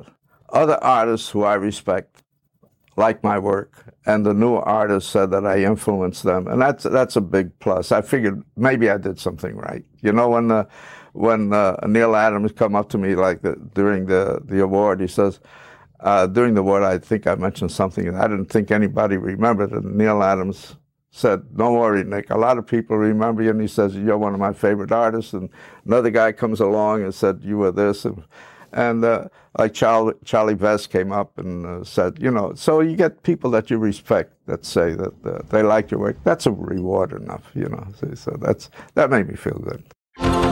other 0.49 0.83
artists 0.83 1.29
who 1.29 1.43
I 1.43 1.55
respect 1.55 2.23
like 2.97 3.23
my 3.23 3.39
work, 3.39 3.95
and 4.05 4.25
the 4.25 4.33
new 4.33 4.55
artists 4.55 5.11
said 5.11 5.31
that 5.31 5.45
I 5.45 5.63
influenced 5.63 6.23
them, 6.23 6.47
and 6.47 6.61
that's 6.61 6.83
that's 6.83 7.15
a 7.15 7.21
big 7.21 7.57
plus. 7.59 7.91
I 7.91 8.01
figured 8.01 8.43
maybe 8.55 8.89
I 8.89 8.97
did 8.97 9.19
something 9.19 9.55
right. 9.55 9.85
You 10.01 10.13
know, 10.13 10.29
when 10.29 10.47
the, 10.49 10.67
when 11.13 11.53
uh, 11.53 11.77
Neal 11.87 12.15
Adams 12.15 12.51
come 12.53 12.75
up 12.75 12.89
to 12.89 12.97
me 12.97 13.15
like 13.15 13.41
the, 13.43 13.55
during 13.75 14.07
the 14.07 14.41
the 14.45 14.61
award, 14.63 15.01
he 15.01 15.07
says. 15.07 15.39
Uh, 16.01 16.27
during 16.27 16.53
the 16.53 16.61
award, 16.61 16.83
I 16.83 16.99
think 16.99 17.27
I 17.27 17.35
mentioned 17.35 17.71
something, 17.71 18.07
and 18.07 18.17
I 18.17 18.27
didn't 18.27 18.47
think 18.47 18.71
anybody 18.71 19.17
remembered. 19.17 19.71
And 19.71 19.97
Neal 19.97 20.23
Adams 20.23 20.75
said, 21.17 21.57
"Don't 21.57 21.73
worry, 21.73 22.03
Nick. 22.03 22.29
A 22.29 22.37
lot 22.37 22.57
of 22.57 22.67
people 22.67 22.97
remember 22.97 23.41
you." 23.43 23.49
And 23.49 23.61
he 23.61 23.67
says, 23.67 23.95
"You're 23.95 24.17
one 24.17 24.33
of 24.33 24.39
my 24.39 24.53
favorite 24.53 24.91
artists." 24.91 25.33
And 25.33 25.49
another 25.85 26.09
guy 26.09 26.31
comes 26.31 26.59
along 26.59 27.03
and 27.03 27.13
said, 27.13 27.41
"You 27.43 27.57
were 27.57 27.71
this." 27.71 28.05
And, 28.05 28.23
and 28.73 29.03
uh, 29.03 29.25
like 29.57 29.73
Charlie, 29.73 30.13
Charlie 30.23 30.55
Vess 30.55 30.87
came 30.89 31.11
up 31.11 31.37
and 31.37 31.65
uh, 31.65 31.83
said, 31.83 32.17
you 32.21 32.29
know, 32.29 32.53
so 32.53 32.81
you 32.81 32.95
get 32.95 33.23
people 33.23 33.49
that 33.51 33.69
you 33.69 33.77
respect 33.77 34.33
that 34.45 34.65
say 34.65 34.93
that 34.93 35.25
uh, 35.25 35.41
they 35.49 35.63
like 35.63 35.89
your 35.89 35.99
work. 35.99 36.17
That's 36.23 36.45
a 36.45 36.51
reward 36.51 37.13
enough, 37.13 37.49
you 37.55 37.69
know. 37.69 37.87
So, 37.99 38.13
so 38.13 38.37
that's 38.39 38.69
that 38.93 39.09
made 39.09 39.27
me 39.27 39.35
feel 39.35 39.59
good. 39.59 40.46